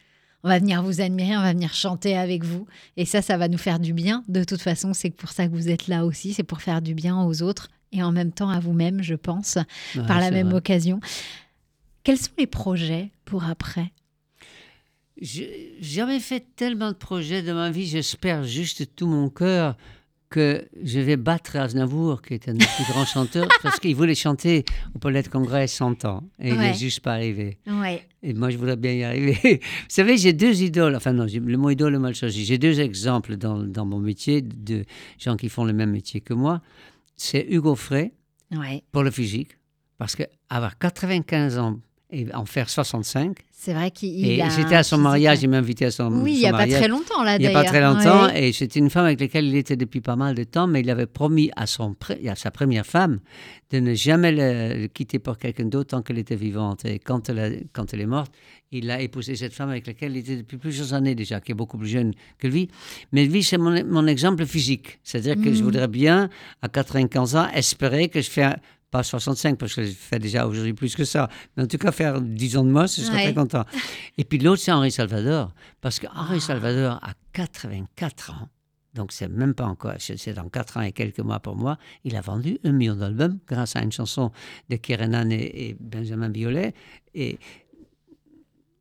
[0.43, 2.67] On va venir vous admirer, on va venir chanter avec vous.
[2.97, 4.25] Et ça, ça va nous faire du bien.
[4.27, 6.33] De toute façon, c'est pour ça que vous êtes là aussi.
[6.33, 9.57] C'est pour faire du bien aux autres et en même temps à vous-même, je pense
[9.97, 10.57] Ouais, par la même vrai.
[10.59, 11.01] occasion.
[12.05, 13.93] Quels sont les projets pour après?
[15.21, 17.87] J'ai jamais fait tellement de projets de ma vie.
[17.87, 19.77] J'espère juste de tout mon cœur
[20.31, 24.15] que je vais battre Aznavour, qui est un des plus grands chanteurs, parce qu'il voulait
[24.15, 24.65] chanter
[24.95, 26.23] au Palais de Congrès 100 ans.
[26.39, 27.59] Et il n'est juste pas arrivé.
[27.67, 28.07] Ouais.
[28.23, 29.39] Et moi, je voudrais bien y arriver.
[29.43, 29.59] Vous
[29.89, 30.95] savez, j'ai deux idoles.
[30.95, 32.45] Enfin, non, le mot idole est mal choisi.
[32.45, 34.85] J'ai deux exemples dans, dans mon métier de
[35.19, 36.61] gens qui font le même métier que moi.
[37.19, 38.15] C'est Hugo Frey,
[38.53, 38.83] Ouais.
[38.93, 39.59] pour le physique,
[39.99, 41.81] parce qu'avoir 95 ans
[42.11, 45.85] et en faire 65, C'est vrai qu'il a j'étais à son mariage, il m'a invité
[45.87, 46.79] à son, Oui, il n'y a pas mariage.
[46.79, 47.63] très longtemps là Il n'y a d'ailleurs.
[47.65, 48.49] pas très longtemps, Ouais.
[48.49, 50.89] et c'était une femme avec laquelle il était depuis pas mal de temps, mais il
[50.91, 51.95] avait promis à, son,
[52.27, 53.19] à sa première femme
[53.71, 56.85] de ne jamais le, le quitter pour quelqu'un d'autre tant qu'elle était vivante.
[56.87, 58.33] Et quand elle, a- quand elle est morte,
[58.73, 61.55] il a épousé cette femme avec laquelle il était depuis plusieurs années déjà, qui est
[61.55, 62.69] beaucoup plus jeune que lui.
[63.13, 64.99] Mais lui, c'est mon, mon exemple physique.
[65.03, 65.65] C'est-à-dire que je Mhm.
[65.65, 66.31] voudrais bien,
[66.63, 68.47] à 95 ans, espérer que je fais...
[68.91, 71.29] pas 65, parce que je fais déjà aujourd'hui plus que ça.
[71.57, 73.23] Mais en tout cas, faire 10 ans de moi, je serais Ouais.
[73.25, 73.65] très content.
[74.19, 75.53] Et puis l'autre, c'est Henri Salvador.
[75.81, 78.49] Parce que Henri Salvador a 84 ans.
[78.95, 81.77] Donc, c'est même pas encore, c'est dans 4 ans et quelques mois pour moi.
[82.05, 84.33] Il a vendu un million d'albums grâce à une chanson
[84.71, 86.73] de Kerenan et, et Benjamin Biolay.
[87.15, 87.39] Et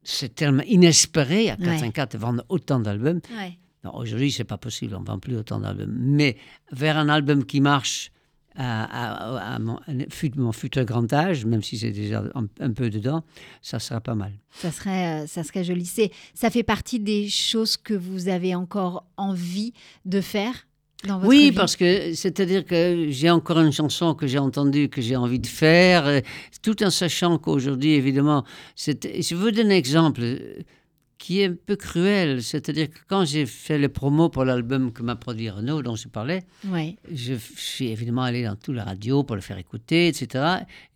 [0.03, 1.65] c'est tellement inespéré à Ouais.
[1.65, 3.19] 84 de vendre autant d'albums.
[3.37, 3.59] Ouais.
[3.93, 5.93] Aujourd'hui, c'est pas possible, on ne vend plus autant d'albums.
[5.97, 6.37] Mais
[6.71, 8.11] vers un album qui marche
[8.57, 9.79] à, à- à mon,
[10.09, 13.23] fut- mon futur grand âge, même si c'est déjà un, un peu dedans,
[13.61, 14.33] ça sera pas mal.
[14.51, 15.85] Ça serait, euh, ça serait joli.
[15.85, 19.73] C'est, ça fait partie des choses que vous avez encore envie
[20.05, 20.67] de faire
[21.07, 21.55] dans votre Oui, vie?
[21.55, 25.45] parce que c'est-à-dire que j'ai encore une chanson que j'ai entendue, que j'ai envie de
[25.47, 26.21] faire, euh,
[26.63, 28.43] tout en sachant qu'aujourd'hui, évidemment,
[28.75, 30.23] je veux donner un exemple
[31.17, 32.43] qui est un peu cruel.
[32.43, 36.07] C'est-à-dire que quand j'ai fait les promos pour l'album que m'a produit Renaud, dont je
[36.07, 36.43] parlais,
[37.11, 40.45] je suis évidemment allé dans toute la radio pour le faire écouter, etc.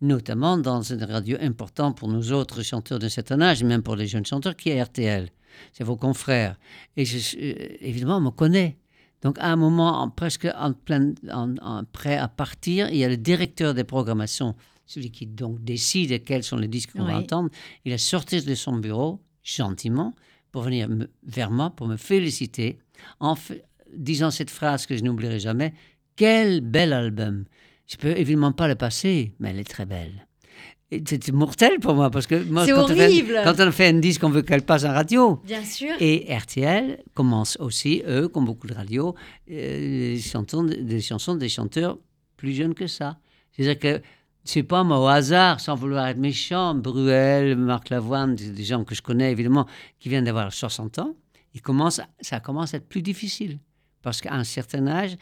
[0.00, 4.06] Notamment dans une radio importante pour nous autres chanteurs d'un certain âge, même pour les
[4.06, 5.28] jeunes chanteurs, qui est RTL.
[5.72, 6.56] C'est vos confrères.
[6.96, 7.36] Et je,
[7.80, 8.78] évidemment, on me connaît.
[9.22, 13.04] Donc, à un moment, en- presque en plein, en, en- prêt à partir, il y
[13.04, 14.54] a le directeur des programmations,
[14.86, 17.50] celui qui donc décide quels sont les disques qu'on va entendre.
[17.84, 20.14] Il est sorti de son bureau, gentiment,
[20.50, 22.78] pour venir me- vers moi, pour me féliciter,
[23.20, 23.34] en
[23.96, 25.72] disant cette phrase que je n'oublierai jamais
[26.16, 27.44] Quel bel album
[27.86, 30.26] Je peux évidemment pas le passer, mais elle est très belle.
[31.08, 33.40] C'était mortel pour moi, parce que moi, C'est quand, on fait, horrible.
[33.44, 35.40] quand on fait un disque, on veut qu'elle passe en radio.
[35.42, 35.90] Bien sûr.
[36.00, 39.14] Et RTL commence aussi, eux, comme beaucoup de radios,
[39.50, 41.98] euh, des, chansons, des chansons des chanteurs
[42.36, 43.18] plus jeunes que ça.
[43.52, 44.02] C'est-à-dire que
[44.44, 48.84] c'est pas moi au hasard, sans vouloir être méchant, Bruel, Marc Lavoine, des, des gens
[48.84, 49.66] que je connais évidemment,
[49.98, 51.14] qui viennent d'avoir 60 ans,
[51.54, 53.58] ils commencent, ça commence à être plus difficile.
[54.02, 55.16] Parce qu'à un certain âge,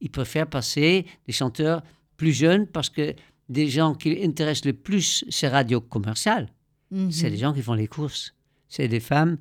[0.00, 1.82] ils préfèrent passer des chanteurs
[2.16, 3.14] plus jeunes parce que
[3.48, 6.48] des gens qui intéressent le plus ces radios commerciales,
[6.90, 7.10] Mhm.
[7.10, 8.34] c'est les gens qui font les courses.
[8.68, 9.38] C'est des femmes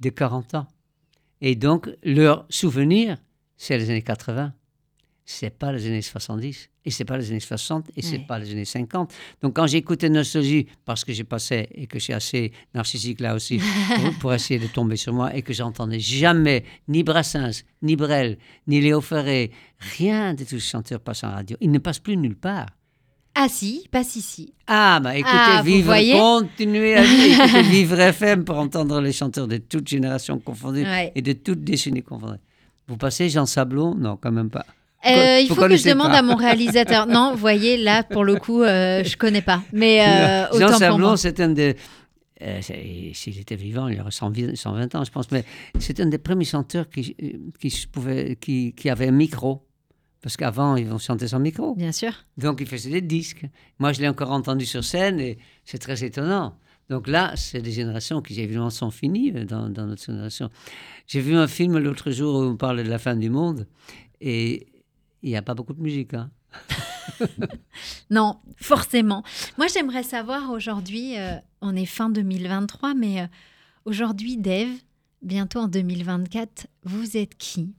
[0.00, 0.66] de 40 ans.
[1.40, 3.16] Et donc, leur souvenir,
[3.56, 4.52] c'est les années 80.
[5.30, 6.70] C'est pas les années 70.
[6.86, 7.90] Et c'est pas les années 60.
[7.96, 8.24] Et c'est Ouais.
[8.26, 9.12] pas les années 50.
[9.42, 13.34] Donc, quand j'écoutais Nostalgie, parce que j'ai passé et que je suis assez narcissique là
[13.34, 13.58] aussi,
[13.96, 18.38] pour, pour essayer de tomber sur moi, et que j'entendais jamais ni Brassens, ni Brel,
[18.66, 19.50] ni Léo Ferré,
[19.98, 21.58] rien de tous ces chanteurs passent en radio.
[21.60, 22.68] Ils ne passent plus nulle part.
[23.34, 24.54] Ah si, passe ici.
[24.66, 29.58] Ah, bah écoutez, Ah, vivre, continuez à écouter Vivre FM pour entendre les chanteurs de
[29.58, 31.12] toutes générations confondues Ouais.
[31.14, 32.40] et de toutes décennies confondues.
[32.86, 33.94] Vous passez Jean Sablon?
[33.94, 34.64] Non, quand même pas.
[35.06, 36.18] Euh, il faut que je demande pas.
[36.18, 37.06] à mon réalisateur.
[37.06, 39.62] Non, vous voyez, là, pour le coup, euh, je connais pas.
[39.72, 40.00] Mais
[40.52, 41.76] euh, Jean Sablon, c'est un des.
[42.42, 42.60] euh,
[43.14, 45.44] S'il était vivant, il aurait 120, 120 ans, je pense, mais
[45.78, 47.28] c'est un des premiers chanteurs qui, euh,
[47.60, 49.64] qui, pouvait, qui, qui avait un micro.
[50.20, 51.76] Parce qu'avant, ils vont chanter sans micro.
[51.76, 52.10] Bien sûr.
[52.36, 53.46] Donc, il faisait des disques.
[53.78, 56.56] Moi, je l'ai encore entendu sur scène et c'est très étonnant.
[56.90, 60.50] Donc là, c'est des générations qui, évidemment, sont finies dans, dans notre génération.
[61.06, 63.68] J'ai vu un film l'autre jour où on parle de la fin du monde
[64.20, 64.66] et
[65.22, 66.14] il n'y a pas beaucoup de musique.
[66.14, 66.30] Hein.
[68.10, 69.22] Non, forcément.
[69.56, 73.26] Moi, j'aimerais savoir aujourd'hui, euh, on est fin 2023, mais euh,
[73.84, 74.68] aujourd'hui, Dave,
[75.22, 77.74] bientôt en 2024, vous êtes qui?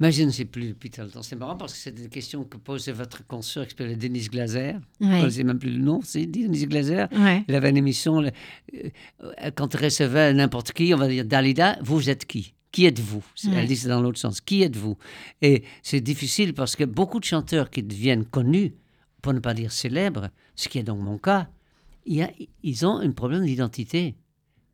[0.00, 1.04] Mais je ne sais plus depuis temps.
[1.22, 4.74] C'est marrant parce que c'est une question que posait votre consoeur qui s'appelait Denise Glaser.
[5.00, 7.06] Je ne sais même plus le nom, c'est Denise Glaser.
[7.12, 7.44] Ouais.
[7.48, 8.32] Il avait une émission, le-
[8.74, 12.54] euh, quand il recevait n'importe qui, on va dire Dalida, vous êtes qui?
[12.70, 13.24] Qui êtes-vous?
[13.44, 13.50] Ouais.
[13.54, 14.40] Elle dit c'est dans l'autre sens.
[14.40, 14.96] Qui êtes-vous?
[15.40, 18.74] Et c'est difficile parce que beaucoup de chanteurs qui deviennent connus,
[19.22, 21.48] pour ne pas dire célèbres, ce qui est donc mon cas,
[22.06, 24.16] ils ont un problème d'identité.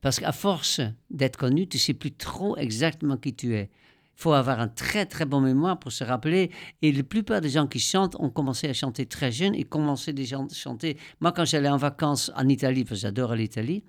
[0.01, 0.80] Parce qu'à force
[1.11, 3.70] d'être connu, tu sais plus trop exactement qui tu es.
[4.16, 6.51] Il faut avoir un très très bon mémoire pour se rappeler.
[6.82, 10.12] Et la plupart des gens qui chantent ont commencé à chanter très jeunes et commencé
[10.12, 10.99] déjà à chanter.
[11.20, 13.82] Moi, quand j'allais en vacances en Italie, parce que j'adore l'Italie,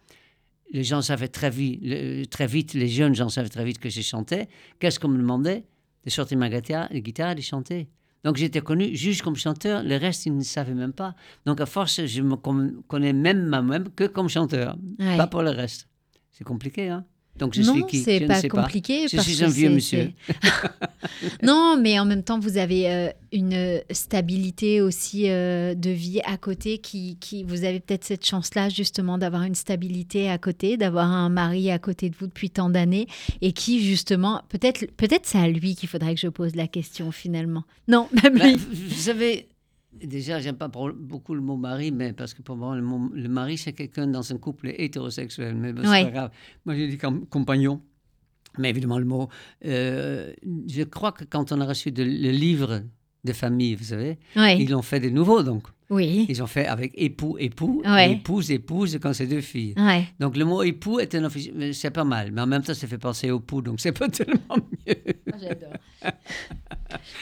[0.72, 3.89] les gens savaient très vite, le- très vite, les jeunes gens savaient très vite que
[3.89, 4.47] je chantais.
[4.80, 5.63] Qu'est-ce qu'on me demandait?
[6.03, 7.88] De sortir ma guitare, guitare et de chanter.
[8.24, 11.16] Donc j'étais connu juste comme chanteur, le reste, ils ne savaient même pas.
[11.45, 15.18] Donc à force, je me con- connais même moi-même que comme chanteur, Ouais.
[15.18, 15.88] pas pour le reste.
[16.32, 17.05] C'est compliqué, hein?
[17.38, 17.97] Donc je non, suis qui?
[17.99, 19.07] c'est pas compliqué.
[19.11, 20.11] Parce suis un vieux monsieur.
[21.43, 26.38] non, mais en même temps, vous avez euh, une stabilité aussi euh, de vie à
[26.38, 31.11] côté qui, qui vous avez peut-être cette chance-là justement d'avoir une stabilité à côté, d'avoir
[31.11, 33.07] un mari à côté de vous depuis tant d'années
[33.41, 37.11] et qui justement, peut-être peut-être c'est à lui qu'il faudrait que je pose la question
[37.11, 37.63] finalement.
[37.88, 38.55] Non, même Ben, lui.
[38.55, 39.47] vous vous savez,
[40.03, 43.29] déjà, j'aime pas beaucoup le mot mari, mais parce que pour moi, le, mot- le
[43.29, 45.55] mari, c'est quelqu'un dans un couple hétérosexuel.
[45.55, 46.03] Mais c'est Ouais.
[46.05, 46.31] pas grave.
[46.65, 47.81] Moi, j'ai dit com- compagnon.
[48.57, 49.27] Mais évidemment, le mot.
[49.65, 50.31] euh,
[50.67, 52.83] je crois que quand on a reçu de- le livre
[53.26, 54.17] de famille, vous savez.
[54.36, 54.57] Ouais.
[54.61, 55.63] Ils l'ont fait de nouveau, donc.
[55.91, 56.26] Oui.
[56.30, 58.13] Ils ont fait avec époux, époux, Ouais.
[58.13, 59.76] épouse, épouse, quand c'est deux filles.
[59.78, 60.05] Ouais.
[60.19, 62.73] Donc le mot époux est un offici- mais c'est pas mal, mais en même temps
[62.73, 64.57] ça fait penser au pou, donc c'est pas tellement
[64.88, 64.95] mieux.
[65.39, 65.73] J'adore.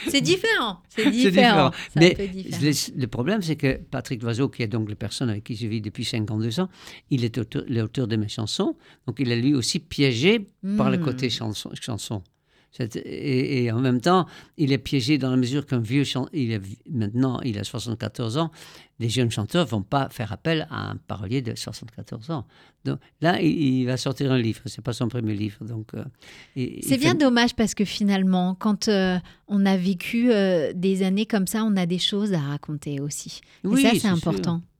[0.08, 0.78] C'est différent.
[0.88, 1.70] C'est différent.
[1.96, 2.60] Mais différent.
[2.96, 5.66] le, le problème, c'est que Patrick Loiseau, qui est donc la personne avec qui je
[5.66, 6.68] vis depuis 52 ans,
[7.10, 8.76] il est auteur, l'auteur de mes chansons,
[9.06, 10.46] donc il est lui aussi piégé
[10.78, 11.04] par le Hmm.
[11.04, 11.70] côté chanson.
[11.80, 12.22] chanson.
[12.80, 16.50] Et, et en même temps, il est piégé dans la mesure qu'un vieux chanteur, il
[16.52, 16.60] est,
[16.90, 18.50] maintenant il a 74 ans,
[18.98, 22.46] les jeunes chanteurs vont pas faire appel à un parolier de 74 ans.
[22.84, 23.48] Donc là, il,
[23.80, 25.64] il va sortir un livre, c'est pas son premier livre.
[25.64, 26.04] Donc, euh,
[26.54, 29.18] C'est bien fait- dommage parce que finalement, quand euh,
[29.48, 33.40] on a vécu euh, des années comme ça, on a des choses à raconter aussi.
[33.62, 34.32] Oui, Et ça, c'est sûr.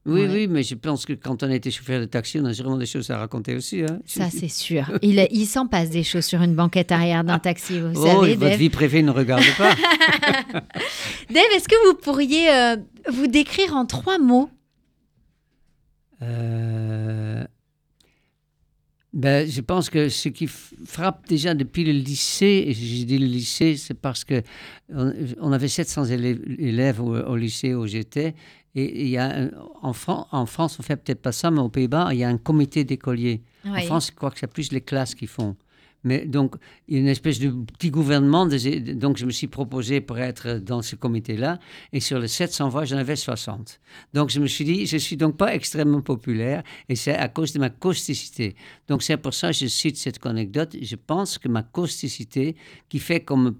[0.06, 0.28] Oui, Ouais.
[0.28, 2.76] oui, mais je pense que quand on a été chauffeur de taxi, on a sûrement
[2.76, 3.80] des choses à raconter aussi.
[3.82, 4.00] Hein.
[4.04, 4.90] Ça, c'est sûr.
[5.00, 8.34] Il, il s'en passe des choses sur une banquette arrière d'un taxi, vous Oh, savez,
[8.34, 8.58] votre Dave.
[8.58, 9.74] vie privée ne regarde pas.
[11.30, 12.76] Dave, est-ce que vous pourriez euh,
[13.10, 14.50] vous décrire en trois mots?
[16.22, 17.44] Euh,
[19.12, 23.26] Ben, je pense que ce qui frappe déjà depuis le lycée, et j'ai dit le
[23.26, 24.42] lycée, c'est parce que
[24.92, 28.34] on, on avait 700 élèves, élèves au, au lycée où j'étais,
[28.74, 29.50] et il y a un-
[29.82, 32.28] en, Fran- en France, on fait peut-être pas ça, mais aux Pays-Bas, il y a
[32.28, 33.42] un comité d'écoliers.
[33.64, 33.74] En.
[33.86, 35.56] France, je crois que c'est plus les classes qui font.
[36.06, 36.56] Mais donc,
[36.86, 38.44] il y a une espèce de petit gouvernement.
[38.44, 41.58] donc, je me suis proposé pour être dans ce comité-là.
[41.94, 43.80] Et sur les 700 voix, j'en avais 60.
[44.12, 46.62] Donc, je me suis dit, je ne suis donc pas extrêmement populaire.
[46.90, 48.54] Et c'est à cause de ma causticité.
[48.86, 50.76] Donc, c'est pour ça que je cite cette anecdote.
[50.78, 52.54] Je pense que ma causticité,
[52.90, 53.54] qui fait qu'on me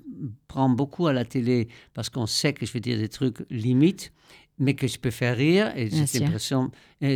[0.46, 4.12] prend beaucoup à la télé, parce qu'on sait que je vais dire des trucs limites,
[4.58, 5.72] mais que je peux faire rire.
[5.76, 5.88] Et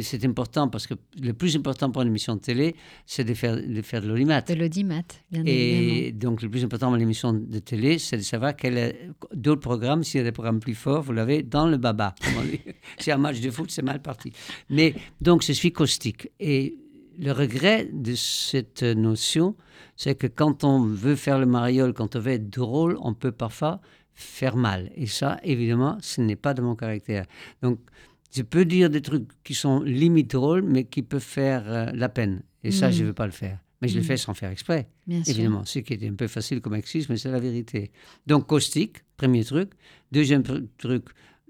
[0.02, 2.74] c'est important parce que le plus important pour une émission de télé,
[3.06, 4.40] c'est de faire de, faire de l'audimat.
[4.40, 6.06] De l'audimat, bien évidemment.
[6.06, 9.60] Et donc, le plus important dans l'émission de télé, c'est de savoir quel est d'autres
[9.60, 12.14] programmes, s'il y a des programmes plus forts, vous l'avez dans le baba.
[12.98, 14.32] c'est un match de foot, c'est mal parti.
[14.68, 16.30] Mais donc, je suis caustique.
[16.40, 16.78] Et
[17.18, 19.56] le regret de cette notion,
[19.96, 23.32] c'est que quand on veut faire le mariole, quand on veut être drôle, on peut
[23.32, 23.80] parfois
[24.20, 24.90] faire mal.
[24.96, 27.24] Et ça, évidemment, ce n'est pas de mon caractère.
[27.62, 27.78] Donc,
[28.34, 32.08] je peux dire des trucs qui sont limite drôles, mais qui peuvent faire euh, la
[32.08, 32.42] peine.
[32.64, 32.92] Et ça, Mm.
[32.92, 33.58] je ne veux pas le faire.
[33.80, 34.04] Mais je le Mm.
[34.04, 34.88] fais sans faire exprès.
[35.06, 35.32] Bien sûr.
[35.34, 37.92] Évidemment, ce qui est un peu facile comme excuse, mais c'est la vérité.
[38.26, 39.70] Donc, caustique, premier truc.
[40.10, 40.42] Deuxième
[40.78, 41.04] truc,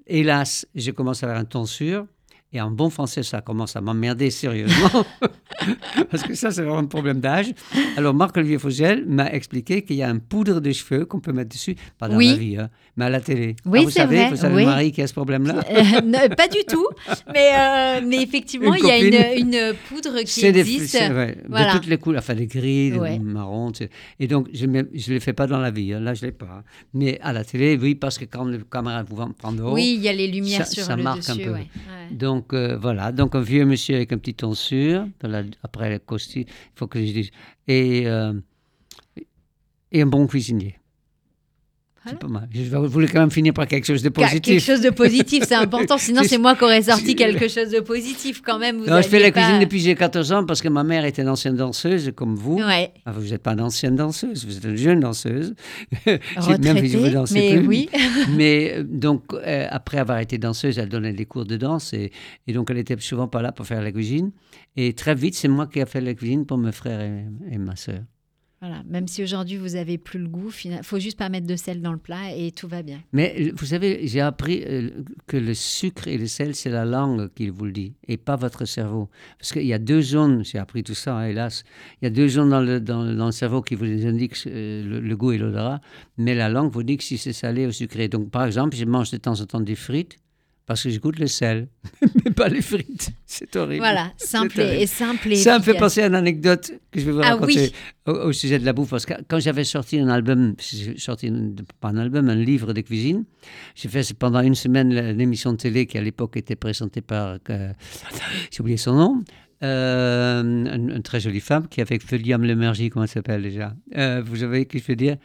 [0.06, 2.06] hélas, je commence à avoir un ton sûr.
[2.52, 5.04] Et en bon français, ça commence à m'emmerder sérieusement.
[6.10, 7.52] Parce que ça, c'est vraiment un problème d'âge.
[7.96, 11.50] Alors, Marc-Olivier Fogel m'a expliqué qu'il y a un poudre de cheveux qu'on peut mettre
[11.50, 12.28] dessus, pas dans Oui.
[12.28, 13.54] la vie, hein, mais à la télé.
[13.66, 14.64] Oui, Ah, vous c'est savez, vrai, vous savez, oui.
[14.64, 16.86] Marie, qui a ce problème-là Euh, pas du tout,
[17.32, 20.88] mais, euh, mais effectivement, il y a une, une poudre qui des- existe.
[20.96, 21.74] c'est vrai, voilà.
[21.74, 23.18] de toutes les couleurs, enfin des gris, des Ouais.
[23.18, 23.72] marrons.
[23.72, 23.90] tu sais.
[24.20, 26.32] Et donc, je ne les fais pas dans la vie, hein, là je ne l'ai
[26.32, 26.62] pas.
[26.94, 29.74] Mais à la télé, oui, parce que quand le caméra vous prend de haut.
[29.74, 31.42] Oui, il y a les lumières Ça- sur ça le marque un peu.
[31.50, 31.50] ouais.
[31.52, 31.66] Ouais.
[32.12, 35.90] Donc euh, voilà, donc un vieux monsieur avec un petit ton sûr, de la- après
[35.90, 37.30] le costume, il faut que je dise,
[37.66, 38.32] et, euh,
[39.92, 40.76] et un bon cuisinier.
[42.04, 42.18] Voilà.
[42.20, 42.48] C'est pas mal.
[42.54, 44.64] Je voulais quand même finir par quelque chose de Quelque positif.
[44.64, 45.98] chose de positif, c'est important.
[45.98, 48.78] Sinon, C'est- moi qui aurais sorti quelque chose de positif quand même.
[48.78, 50.84] Vous Non, je fais la pas- cuisine depuis que j'ai 14 ans parce que ma
[50.84, 52.58] mère était une ancienne danseuse comme vous.
[52.58, 55.54] Ouais, Ah, vous n'êtes pas une ancienne danseuse, vous êtes une jeune danseuse.
[56.06, 57.66] Même si vous retraitée, dansez mais plus.
[57.66, 57.88] oui.
[58.36, 62.12] Mais euh, donc, euh, après avoir été danseuse, elle donnait des cours de danse et,
[62.46, 64.30] et donc elle était souvent pas là pour faire la cuisine.
[64.76, 67.58] Et très vite, c'est moi qui ai fait la cuisine pour mes frères et, et
[67.58, 68.00] ma sœur.
[68.60, 71.54] Voilà, même si aujourd'hui vous avez plus le goût, il faut juste pas mettre de
[71.54, 72.98] sel dans le plat et tout va bien.
[73.12, 74.90] Mais euh, vous savez, j'ai appris euh,
[75.28, 78.34] que le sucre et le sel, c'est la langue qui vous le dit et pas
[78.34, 79.08] votre cerveau.
[79.38, 81.62] Parce qu'il y a deux zones, j'ai appris tout ça, hein, hélas,
[82.02, 85.00] il y a deux zones dans le, dans, le cerveau qui vous indiquent euh, le,
[85.00, 85.80] le goût et l'odorat,
[86.16, 88.08] mais la langue vous dit que si c'est salé ou sucré.
[88.08, 90.16] Donc, par exemple, je mange de temps en temps des frites
[90.68, 91.66] parce que je goûte le sel,
[92.24, 93.10] mais pas les frites.
[93.26, 93.78] C'est horrible.
[93.80, 97.12] Voilà, simple et simple et Ça me fait penser à une anecdote que je vais
[97.12, 97.72] vous Ah raconter oui.
[98.06, 98.90] au, au sujet de la bouffe.
[98.90, 102.72] Parce que quand j'avais sorti un album, j'ai sorti un- pas un album, un livre
[102.72, 103.24] de cuisine,
[103.74, 107.72] j'ai fait pendant une semaine l'émission de télé qui à l'époque était présentée par, euh,
[108.52, 109.24] j'ai oublié son nom,
[109.62, 114.22] euh, une, une très jolie femme qui avec William Lemergy, comment elle s'appelle déjà Euh,
[114.24, 115.16] Vous savez qui je veux dire?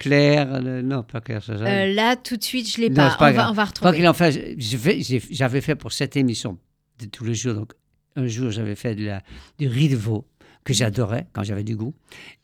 [0.00, 1.66] Claire, non pas Claire Chazal.
[1.90, 3.16] Euh, là, tout de suite, je l'ai Non, pas.
[3.18, 3.46] on, va, grave.
[3.50, 3.96] on va Quoi retrouver.
[3.98, 4.36] qu'il en fasse,
[5.30, 6.58] j'avais fait pour cette émission
[6.98, 7.72] de tous les jours, donc
[8.16, 9.22] un jour j'avais fait de la,
[9.58, 10.26] du riz de veau
[10.64, 11.94] que j'adorais quand j'avais du goût.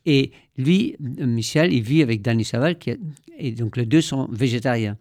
[0.04, 3.00] Et lui, Michel, il vit avec Danny Saval, qui est-
[3.38, 4.96] et donc les deux sont végétariens.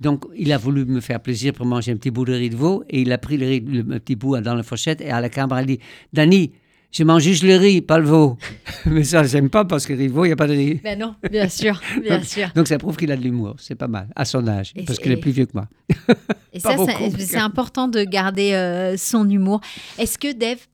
[0.00, 2.56] Donc il a voulu me faire plaisir pour manger un petit bout de riz de
[2.56, 5.20] veau et il a pris le, riz- le petit bout dans la fourchette et à
[5.20, 5.78] la caméra il dit
[6.12, 6.52] Danny,
[6.90, 8.38] Je mange juste le riz, pas le veau.
[8.86, 10.80] Mais ça, j'aime pas parce que le veau, il n'y a pas de riz.
[10.82, 12.48] Ben non, bien sûr, bien sûr.
[12.54, 14.98] Donc ça prouve qu'il a de l'humour, c'est pas mal, à son âge, Et parce
[14.98, 15.68] qu'il est plus vieux que moi.
[16.52, 16.76] Et ça,
[17.18, 19.60] c'est important de garder euh, son humour.
[19.98, 20.66] Est-ce que, Dave,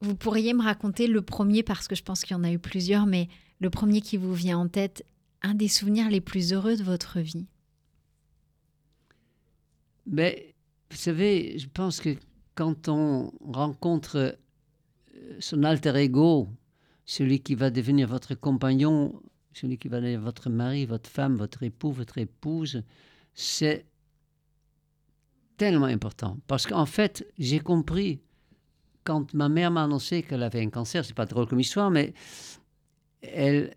[0.00, 2.58] vous pourriez me raconter le premier, parce que je pense qu'il y en a eu
[2.58, 3.28] plusieurs, mais
[3.60, 5.04] le premier qui vous vient en tête,
[5.42, 7.46] un des souvenirs les plus heureux de votre vie?
[10.06, 10.54] Mais
[10.90, 12.16] vous savez, je pense que
[12.54, 14.36] quand on rencontre
[15.40, 16.48] son alter ego,
[17.04, 19.20] celui qui va devenir votre compagnon,
[19.52, 22.82] celui qui va devenir votre mari, votre femme, votre époux, votre épouse,
[23.34, 23.86] c'est
[25.56, 26.38] tellement important.
[26.46, 28.20] Parce qu'en fait, j'ai compris,
[29.04, 32.12] quand ma mère m'a annoncé qu'elle avait un cancer, c'est pas drôle comme histoire, mais
[33.22, 33.74] elle,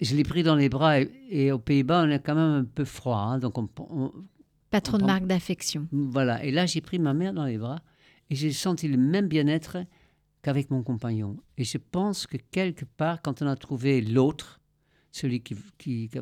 [0.00, 2.64] je l'ai pris dans les bras et, et aux Pays-Bas, on est quand même un
[2.64, 3.18] peu froid.
[3.18, 4.12] hein, donc on- on,
[4.70, 5.86] Pas trop de marque d'affection.
[5.92, 6.42] voilà.
[6.44, 7.80] Et là, j'ai pris ma mère dans les bras
[8.30, 9.78] et j'ai senti le même bien-être
[10.48, 11.36] qu'avec mon compagnon.
[11.58, 14.60] Et je pense que quelque part, quand on a trouvé l'autre,
[15.12, 16.18] celui qui, qui, qui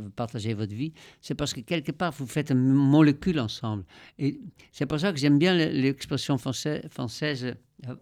[0.55, 3.85] votre vie, c'est parce que quelque part, vous faites une molécule ensemble.
[4.19, 4.41] Et
[4.73, 7.55] c'est pour ça que j'aime bien le- l'expression française,
[7.87, 7.95] euh,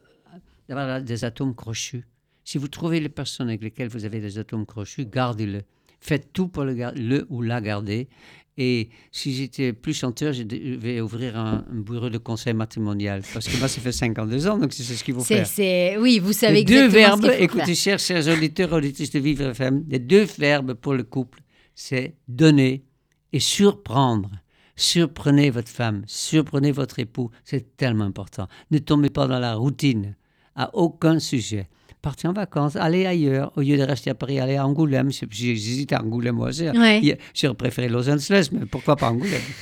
[0.67, 2.07] d'avoir des atomes crochus.
[2.43, 5.61] Si vous trouvez les personnes avec lesquelles vous avez des atomes crochus, gardez-le.
[6.01, 8.09] Faites tout pour le, le ou la garder.
[8.57, 13.23] Et si j'étais plus chanteur, je vais ouvrir un, un bureau de conseil matrimonial.
[13.33, 15.47] Parce que moi, ça fait 52 ans, donc c'est ce qu'il faut faire.
[15.47, 19.19] c'est, oui, vous savez Les deux ce verbes, faut écoutez, chers, chers auditeurs, auditrices de
[19.19, 21.41] Vivre FM, les deux verbes pour le couple,
[21.75, 22.85] c'est donner
[23.33, 24.31] et surprendre.
[24.77, 28.49] Surprenez votre femme, surprenez votre époux, c'est tellement important.
[28.71, 30.17] Ne tombez pas dans la routine,
[30.57, 31.69] à aucun sujet.
[32.05, 35.11] Partez en vacances, allez ailleurs, au lieu de rester à Paris, allez à Angoulême.
[35.11, 36.69] J'hésite à Angoulême moi aussi.
[36.69, 37.19] Ouais.
[37.33, 39.41] J'aurais préféré Los Angeles, mais pourquoi pas Angoulême?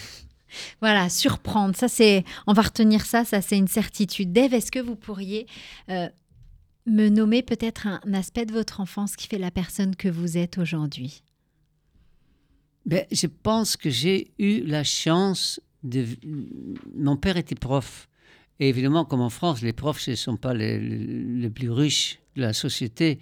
[0.82, 1.74] Voilà, surprendre.
[1.76, 3.24] Ça, c'est, on va retenir ça.
[3.24, 4.32] Ça, c'est une certitude.
[4.32, 5.46] Dave, est-ce que vous pourriez
[5.88, 6.08] euh,
[6.84, 10.36] me nommer peut-être un, un aspect de votre enfance qui fait la personne que vous
[10.36, 11.22] êtes aujourd'hui?
[12.84, 16.04] Ben, je pense que j'ai eu la chance de...
[16.96, 18.08] Mon père était prof.
[18.60, 22.18] Et évidemment, comme en France, les profs, ce ne sont pas les- les plus riches
[22.36, 23.18] de la société.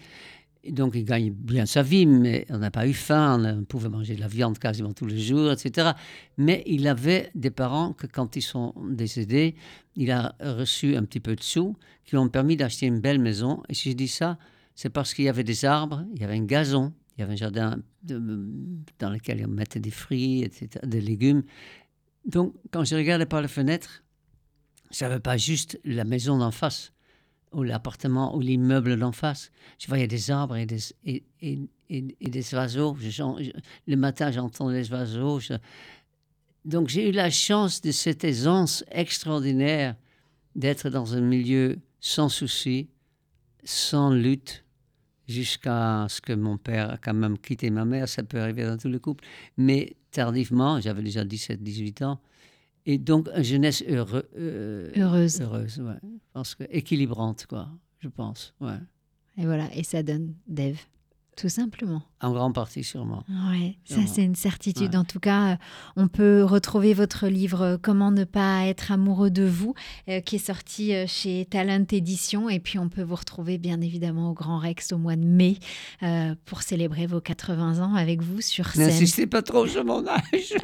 [0.62, 3.88] Et donc, il gagne bien sa vie, mais on n'a pas eu faim, on pouvait
[3.88, 5.92] manger de la viande quasiment tous les jours, etc.
[6.36, 9.54] Mais il avait des parents que, quand ils sont décédés,
[9.96, 13.20] il a reçu un petit peu de sous qui lui ont permis d'acheter une belle
[13.20, 13.62] maison.
[13.70, 14.38] Et si je dis ça,
[14.74, 17.32] c'est parce qu'il y avait des arbres, il y avait un gazon, il y avait
[17.32, 21.42] un jardin dans lequel on mettait des fruits, etc., des légumes.
[22.26, 24.02] Donc, quand je regardais par la fenêtre,
[24.90, 26.92] je n'avais pas juste la maison d'en face,
[27.52, 29.50] ou l'appartement, ou l'immeuble d'en face.
[29.78, 32.96] Je voyais des arbres et des, et, et- et- des oiseaux.
[33.86, 35.40] Le matin, j'entendais les oiseaux.
[36.64, 39.96] Donc, j'ai eu la chance de cette aisance extraordinaire
[40.54, 42.88] d'être dans un milieu sans souci,
[43.64, 44.64] sans lutte,
[45.26, 48.08] jusqu'à ce que mon père a quand même quitté ma mère.
[48.08, 49.24] Ça peut arriver dans tous les couples.
[49.56, 52.20] Mais tardivement, j'avais déjà 17, 18 ans.
[52.86, 55.40] Et donc, une jeunesse heureux- euh, Heureuse.
[55.40, 55.98] Heureuse, ouais.
[56.02, 57.68] Je pense que équilibrante, quoi,
[58.00, 58.54] je pense.
[58.60, 58.78] Ouais.
[59.36, 60.78] Et voilà, et ça donne Dave,
[61.36, 62.02] tout simplement.
[62.22, 63.24] En grande partie, sûrement.
[63.50, 64.92] Ouais, ça c'est une certitude.
[64.92, 64.96] Ouais.
[64.98, 65.56] En tout cas, euh,
[65.96, 69.74] on peut retrouver votre livre euh, Comment ne pas être amoureux de vous,
[70.08, 72.48] euh, qui est sorti chez Talent Édition.
[72.48, 75.56] Et puis on peut vous retrouver bien évidemment au Grand Rex au mois de mai
[76.02, 78.88] euh, pour célébrer vos 80 ans avec vous sur scène.
[78.88, 80.54] N'insistez pas trop sur mon âge.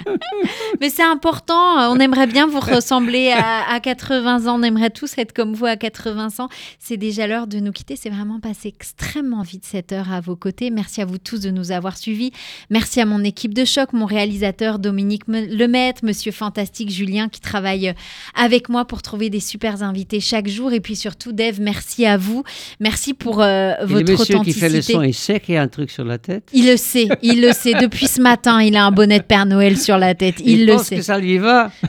[0.81, 1.91] Mais c'est important.
[1.91, 4.61] On aimerait bien vous ressembler à, à 80 ans.
[4.61, 6.49] On aimerait tous être comme vous à 80 ans.
[6.79, 7.97] C'est déjà l'heure de nous quitter.
[7.97, 10.71] C'est vraiment passé extrêmement vite cette heure à vos côtés.
[10.71, 12.33] Merci à vous tous de nous avoir suivis.
[12.71, 17.89] Merci à mon équipe de choc, mon réalisateur Dominique Lemaitre, Monsieur Fantastique Julien qui travaille
[17.89, 17.93] euh,
[18.35, 20.73] avec moi pour trouver des super invités chaque jour.
[20.73, 22.43] Et puis surtout, Dave, merci à vous.
[22.81, 24.69] Merci pour euh, votre le monsieur qui authenticité.
[24.69, 26.49] fait le son, il sait qu'il y a un truc sur la tête.
[26.53, 27.75] Il le sait, il le sait.
[27.75, 30.37] Depuis ce matin, il a un bonnet de Père Noël sur la tête.
[30.45, 30.97] Il, le pense sait.
[30.97, 31.71] que ça lui va.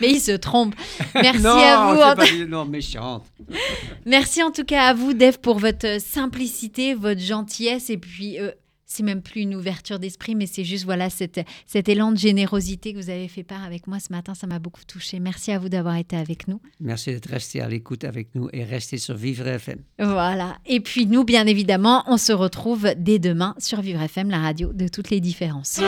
[0.00, 0.74] Mais il se trompe.
[1.14, 2.00] Merci non, à vous.
[2.00, 3.24] en- pas non, méchante.
[4.06, 7.90] Merci en tout cas à vous, Dave, pour votre simplicité, votre gentillesse.
[7.90, 8.50] Et puis, euh,
[8.86, 12.92] c'est même plus une ouverture d'esprit, mais c'est juste voilà cette, cet élan de générosité
[12.92, 14.34] que vous avez fait part avec moi ce matin.
[14.34, 15.18] Ça m'a beaucoup touché.
[15.18, 16.60] Merci à vous d'avoir été avec nous.
[16.80, 19.78] Merci d'être resté à l'écoute avec nous et rester sur Vivre FM.
[19.98, 20.58] Voilà.
[20.66, 24.72] Et puis, nous, bien évidemment, on se retrouve dès demain sur Vivre FM, la radio
[24.72, 25.80] de toutes les différences.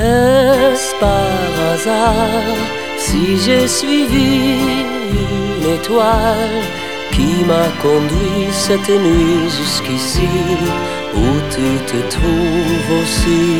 [0.00, 1.28] Est-ce par
[1.72, 2.56] hasard
[2.96, 4.56] si j'ai suivi
[5.10, 6.62] une étoile
[7.12, 10.28] qui m'a conduit cette nuit jusqu'ici
[11.14, 13.58] où tu te trouves aussi?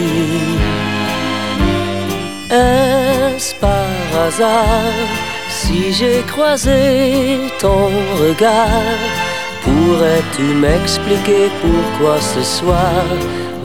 [2.51, 5.09] Est-ce par hasard
[5.51, 8.99] si j'ai croisé ton regard
[9.62, 13.05] Pourrais-tu m'expliquer pourquoi ce soir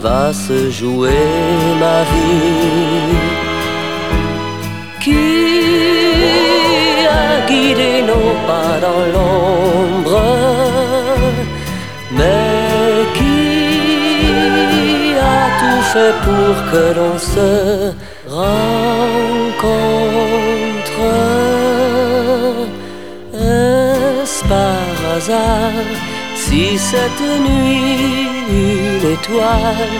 [0.06, 1.26] va se jouer
[1.84, 3.18] ma vie
[5.04, 5.28] Qui
[7.22, 10.22] a guidé nos pas dans l'ombre
[12.18, 13.44] Mais qui
[15.38, 17.52] a tout fait pour que l'on se
[18.42, 19.46] rencontre?
[23.34, 25.90] Est-ce par hasard
[26.44, 29.96] si cette nuit une étoile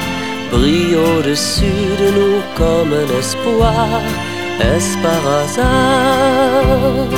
[0.52, 4.02] brille au-dessus de nous comme un espoir.
[4.60, 7.10] Est-ce par hasard?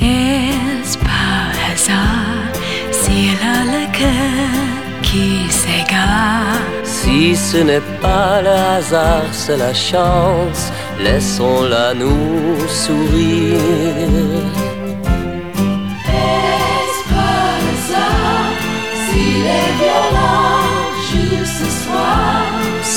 [0.00, 2.52] Est-ce par hasard?
[2.90, 4.60] S'il a le cœur
[5.02, 6.60] qui s'égare.
[6.84, 13.58] Si ce n'est pas le hasard, c'est la chance, laissons-la nous sourire.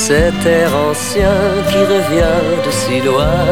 [0.06, 1.38] Cet air ancien
[1.70, 3.46] qui revient de si loin,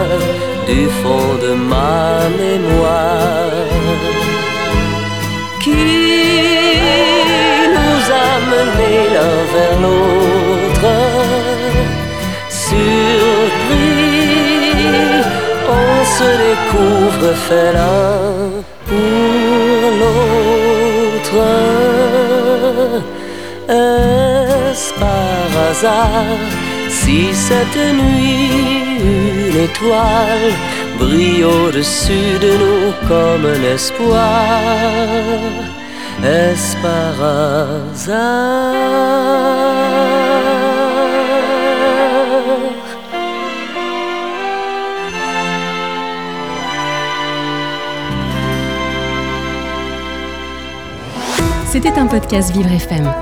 [0.66, 3.56] du fond de ma mémoire,
[5.62, 5.70] qui
[7.74, 10.92] nous a menés l'un vers l'autre,
[12.50, 14.02] surpris,
[15.80, 21.40] on se découvre fait l'un pour l'autre.
[25.56, 26.38] Hasard.
[26.88, 30.52] Si cette nuit une étoile
[30.98, 34.60] brille au-dessus de nous comme un espoir.
[36.22, 37.14] Est-ce par
[37.92, 38.32] hasard?
[51.72, 53.21] C'était un podcast Vivre FM.